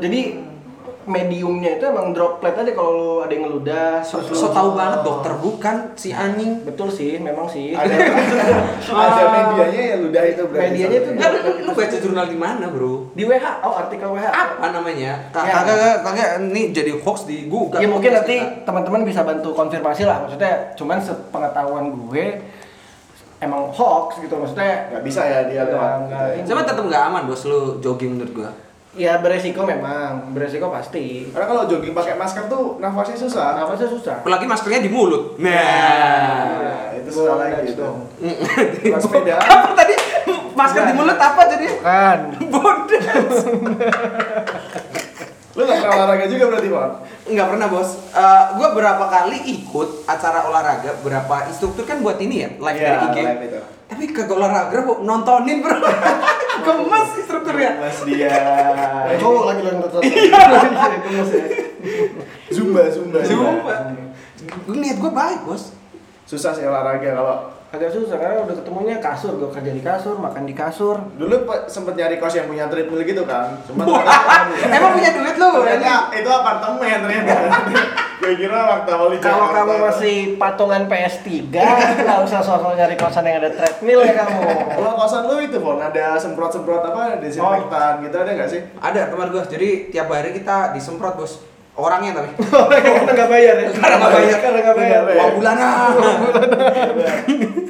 Jadi 0.02 0.41
mediumnya 1.02 1.76
itu 1.76 1.84
emang 1.88 2.14
droplet 2.14 2.54
aja 2.54 2.72
kalau 2.72 2.90
lu 2.94 3.08
ada 3.22 3.32
yang 3.34 3.44
ngeludah 3.46 3.98
So, 4.00 4.22
so 4.22 4.48
lu- 4.48 4.54
tau 4.54 4.70
banget 4.72 5.00
dokter 5.02 5.32
bukan 5.38 5.76
si 5.94 6.14
anjing. 6.14 6.62
Betul 6.62 6.88
sih, 6.88 7.18
memang 7.18 7.50
sih 7.50 7.74
Ada 7.78 7.90
ada 8.92 9.22
medianya 9.28 9.82
ya 9.82 9.96
ludah 9.98 10.22
itu 10.24 10.42
berarti. 10.46 10.64
Medianya 10.70 10.98
tuh 11.02 11.12
Enggak, 11.12 11.30
lu, 11.34 11.50
lu 11.66 11.72
baca 11.74 11.96
jurnal 11.98 12.26
di 12.26 12.38
mana 12.38 12.64
bro? 12.70 12.94
Di 13.12 13.22
WHO, 13.26 13.70
artikel 13.74 14.08
WHO 14.10 14.30
Apa 14.30 14.66
namanya? 14.70 15.12
Ya. 15.12 15.14
kagak, 15.34 15.62
kagak, 15.66 15.96
kagak, 16.06 16.28
ini 16.44 16.62
jadi 16.70 16.92
hoax 16.96 17.26
di 17.26 17.50
Google. 17.50 17.82
Ya 17.82 17.88
mungkin 17.90 18.10
nanti 18.14 18.36
teman-teman 18.62 19.02
bisa 19.02 19.26
bantu 19.26 19.50
konfirmasi 19.52 20.06
lah 20.06 20.22
Maksudnya 20.22 20.74
cuman 20.74 20.98
sepengetahuan 21.02 21.90
gue 21.90 22.26
Emang 23.42 23.74
hoax 23.74 24.22
gitu 24.22 24.38
maksudnya 24.38 24.86
nggak 24.94 25.02
bisa 25.02 25.18
ya 25.26 25.50
dia 25.50 25.66
lewat. 25.66 26.06
Nggak, 26.06 26.22
nggak. 26.38 26.46
Cuma 26.46 26.62
tetap 26.62 26.84
nggak 26.86 27.02
aman 27.10 27.22
bos 27.26 27.42
lu 27.42 27.82
jogging 27.82 28.14
menurut 28.14 28.30
gua. 28.30 28.50
Ya 28.92 29.16
beresiko 29.24 29.64
memang, 29.64 30.36
beresiko 30.36 30.68
pasti 30.68 31.24
Karena 31.32 31.48
kalau 31.48 31.64
jogging 31.64 31.96
pakai 31.96 32.12
masker 32.12 32.44
tuh 32.44 32.76
nafasnya 32.76 33.16
susah. 33.16 33.56
Nafasnya 33.56 33.88
susah 33.88 34.20
Apalagi 34.20 34.44
maskernya 34.44 34.84
di 34.84 34.92
mulut. 34.92 35.40
Nah. 35.40 35.48
Nah, 36.60 36.92
itu 37.00 37.08
susah 37.08 37.40
Gua 37.40 37.48
lagi 37.48 37.72
itu. 37.72 37.88
sepeda. 39.08 39.40
apa 39.40 39.72
tadi? 39.72 39.94
Masker 40.52 40.82
di 40.92 40.94
mulut 40.94 41.16
apa 41.16 41.40
jadi? 41.56 41.66
Kan 41.80 42.18
Bodoh. 42.52 43.00
Lu 45.52 45.60
nggak 45.62 45.78
pernah 45.78 45.96
olahraga 46.00 46.26
juga 46.32 46.44
berarti, 46.48 46.68
Pak? 46.68 46.88
Nggak 47.28 47.48
pernah 47.52 47.66
bos. 47.68 47.90
Eh, 48.08 48.42
gua 48.56 48.68
berapa 48.72 49.04
kali 49.04 49.38
ikut 49.52 49.88
acara 50.04 50.48
olahraga, 50.48 50.90
berapa 51.00 51.36
instruktur 51.46 51.84
kan 51.84 52.00
buat 52.00 52.16
ini 52.16 52.36
ya, 52.40 52.48
live 52.56 52.78
Iya, 52.78 52.88
dari 52.88 53.04
IG. 53.04 53.16
live 53.20 53.42
itu. 53.44 53.58
Tapi 53.92 54.02
kagak 54.08 54.32
olahraga, 54.32 54.76
bro, 54.80 55.04
nontonin 55.04 55.60
bro. 55.60 55.76
Gemes 56.64 57.08
sih 57.12 57.22
strukturnya. 57.22 57.70
Mas 57.76 58.00
dia. 58.08 58.32
Cowok 59.20 59.44
lagi 59.44 59.62
yang 59.62 59.78
tetap. 59.78 60.00
Gemes 61.04 61.30
ya. 61.30 61.44
Zumba, 62.48 62.82
zumba. 62.88 63.18
Zumba. 63.20 63.74
Gue 64.64 64.76
niat 64.80 64.96
gue 64.96 65.12
baik 65.12 65.44
bos. 65.44 65.76
Susah 66.24 66.56
sih 66.56 66.64
olahraga 66.64 67.12
kalau 67.12 67.51
Agak 67.72 67.88
susah 67.88 68.20
karena 68.20 68.44
udah 68.44 68.52
ketemunya 68.52 69.00
kasur, 69.00 69.32
gue 69.34 69.48
kerja 69.48 69.72
di 69.72 69.80
kasur, 69.80 70.20
makan 70.20 70.44
di 70.44 70.52
kasur. 70.52 71.00
dulu 71.16 71.48
pe- 71.48 71.64
sempet 71.66 71.96
nyari 71.96 72.20
kos 72.20 72.36
yang 72.36 72.44
punya 72.44 72.68
treadmill 72.68 73.00
gitu 73.00 73.24
kan. 73.24 73.56
Cuma 73.64 73.88
Emang 74.76 74.92
punya 74.92 75.10
duit 75.10 75.34
lu? 75.34 75.64
ternyata 75.64 76.12
itu 76.12 76.28
apartemen 76.28 76.98
ternyata. 77.00 77.32
Gue 78.22 78.38
kira 78.38 78.54
waktu 78.54 78.86
awal 78.86 79.10
di 79.10 79.18
Kalau 79.18 79.50
kamu 79.50 79.82
masih 79.82 80.16
patungan 80.38 80.86
PS3, 80.86 81.26
nggak 81.98 82.18
usah 82.22 82.38
sosok 82.38 82.78
nyari 82.78 82.94
kosan 82.94 83.26
yang 83.26 83.42
ada 83.42 83.50
treadmill 83.50 83.98
ya 83.98 84.14
kamu. 84.14 84.40
Kalau 84.78 84.92
kosan 84.94 85.22
lu 85.26 85.36
itu, 85.42 85.58
Fon, 85.58 85.82
ada 85.82 86.14
semprot-semprot 86.14 86.86
apa, 86.86 87.18
desinfektan 87.18 87.98
gitu 87.98 88.14
ada 88.14 88.30
nggak 88.30 88.46
sih? 88.46 88.62
Ada 88.78 89.10
teman 89.10 89.26
gue. 89.26 89.42
Jadi 89.42 89.68
tiap 89.90 90.06
hari 90.06 90.30
kita 90.30 90.70
disemprot 90.70 91.18
bos. 91.18 91.42
Orangnya 91.72 92.12
tapi. 92.14 92.30
Karena 92.36 93.12
nggak 93.12 93.28
bayar 93.28 93.54
ya? 93.56 93.68
Karena 93.72 93.96
nggak 93.96 94.12
bayar. 94.12 94.38
Karena 94.38 94.58
nggak 94.60 94.76
bayar. 94.76 95.00
Nggak 95.02 95.16
Uang 95.16 95.32
bulanan. 95.34 95.70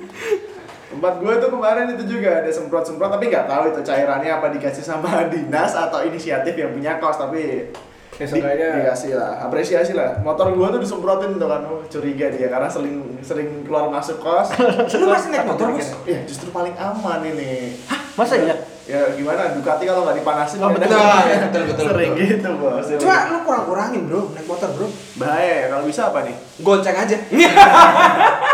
Tempat 0.93 1.15
gue 1.19 1.35
tuh 1.35 1.51
kemarin 1.51 1.87
itu 1.91 2.05
juga 2.07 2.31
ada 2.39 2.47
semprot-semprot 2.47 3.11
tapi 3.11 3.27
nggak 3.27 3.47
tahu 3.47 3.63
itu 3.71 3.81
cairannya 3.83 4.31
apa 4.31 4.47
dikasih 4.53 4.85
sama 4.85 5.11
dinas 5.33 5.73
atau 5.73 5.99
inisiatif 6.01 6.53
yang 6.53 6.71
punya 6.71 6.99
kos 6.99 7.19
tapi 7.19 7.73
Ya, 8.13 8.29
di- 8.29 8.45
dikasih 8.45 9.17
lah 9.17 9.41
apresiasi 9.41 9.97
lah 9.97 10.21
motor 10.21 10.53
gue 10.53 10.69
tuh 10.69 10.79
disemprotin 10.79 11.33
tuh 11.35 11.49
kan 11.49 11.65
oh, 11.65 11.81
curiga 11.89 12.29
dia 12.29 12.47
karena 12.47 12.69
sering 12.69 13.19
sering 13.19 13.65
keluar 13.65 13.89
masuk 13.89 14.21
kos 14.21 14.53
Lu 14.93 15.09
masih 15.09 15.33
naik 15.33 15.49
motor 15.49 15.73
bos? 15.73 15.91
ya 16.05 16.21
justru 16.23 16.53
paling 16.53 16.77
aman 16.77 17.25
ini 17.25 17.73
Masa 18.13 18.37
iya? 18.37 18.53
Ya 18.83 18.99
gimana 19.13 19.53
Ducati 19.53 19.85
kalau 19.85 20.03
nggak 20.03 20.19
dipanasin 20.19 20.59
Oh, 20.59 20.67
ya 20.67 20.75
betul. 20.75 20.91
udah. 20.91 21.23
Ya, 21.33 21.37
betul, 21.41 21.63
betul, 21.65 21.87
sering 21.87 22.13
betul. 22.13 22.27
gitu 22.29 22.49
bos 22.57 22.83
sering. 22.83 23.01
Cuma 23.01 23.17
lu 23.29 23.39
kurang-kurangin 23.43 24.03
bro 24.05 24.21
naik 24.31 24.45
motor 24.45 24.69
bro. 24.71 24.87
bahaya 25.15 25.53
ya 25.57 25.67
kalau 25.69 25.85
bisa 25.85 26.03
apa 26.09 26.19
nih 26.23 26.35
Gonceng 26.59 26.97
aja. 26.97 27.17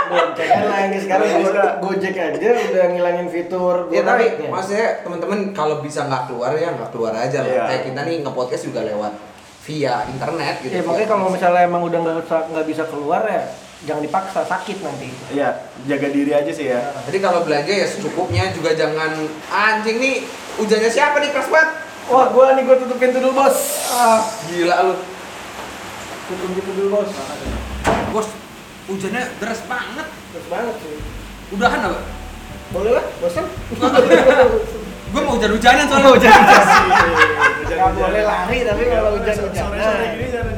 Gojek 0.09 0.47
kan 0.47 0.63
lagi 0.67 0.99
sekarang 0.99 1.27
go- 1.43 1.77
Gojek 1.83 2.15
aja 2.15 2.49
udah 2.67 2.85
ngilangin 2.89 3.29
fitur 3.29 3.77
Ya 3.89 4.01
tapi 4.03 4.25
Gojeknya. 4.27 4.49
maksudnya 4.49 4.89
teman-teman 5.01 5.39
kalau 5.53 5.81
bisa 5.81 6.05
nggak 6.05 6.23
keluar 6.27 6.53
ya 6.55 6.69
nggak 6.71 6.91
keluar 6.91 7.13
aja 7.15 7.39
lah. 7.39 7.49
Iya. 7.51 7.63
Kayak 7.67 7.83
kita 7.87 8.01
nih 8.03 8.17
nge-podcast 8.23 8.63
juga 8.65 8.81
lewat 8.85 9.13
via 9.63 9.95
internet 10.07 10.55
gitu. 10.61 10.73
Ya 10.73 10.83
makanya 10.83 11.09
kalau 11.09 11.29
misalnya 11.29 11.63
emang 11.63 11.83
udah 11.83 11.99
nggak 11.99 12.17
nggak 12.25 12.67
bisa 12.67 12.83
keluar 12.85 13.21
ya 13.23 13.43
jangan 13.87 14.03
dipaksa 14.03 14.43
sakit 14.43 14.83
nanti. 14.83 15.13
Iya, 15.31 15.71
jaga 15.87 16.09
diri 16.11 16.33
aja 16.35 16.51
sih 16.51 16.67
ya. 16.73 16.81
Jadi 17.07 17.19
kalau 17.23 17.47
belanja 17.47 17.71
ya 17.71 17.87
secukupnya 17.87 18.51
juga 18.51 18.75
jangan 18.75 19.15
anjing 19.53 20.03
nih 20.03 20.27
hujannya 20.59 20.91
siapa 20.91 21.23
nih 21.23 21.31
keras 21.31 21.47
banget. 21.47 21.71
Wah 22.09 22.33
gua 22.33 22.57
nih 22.57 22.65
gua 22.67 22.77
tutup 22.81 22.99
pintu 22.99 23.23
dulu 23.23 23.45
bos. 23.45 23.57
Ah, 23.95 24.25
gila 24.51 24.77
lu. 24.91 24.95
Tutup 26.27 26.51
pintu 26.59 26.73
dulu 26.75 26.89
bos. 26.99 27.11
Bos, 28.11 28.29
hujannya 28.91 29.23
deras 29.39 29.61
banget. 29.69 30.07
Terus 30.35 30.47
banget 30.51 30.75
sih. 30.83 30.99
Udahan 31.55 31.81
apa? 31.87 32.01
Boleh 32.69 32.93
lah, 33.01 33.05
bosan. 33.21 33.49
Gue 35.09 35.21
mau 35.25 35.41
hujan-hujanan 35.41 35.89
soalnya. 35.89 36.21
Hujan-hujan. 36.21 37.09
Nggak 37.65 37.91
boleh 37.97 38.23
lari 38.29 38.59
tapi 38.67 38.83
kalau 38.93 39.11
Sore-sore 39.25 40.07
gini 40.19 40.29
jangan 40.29 40.53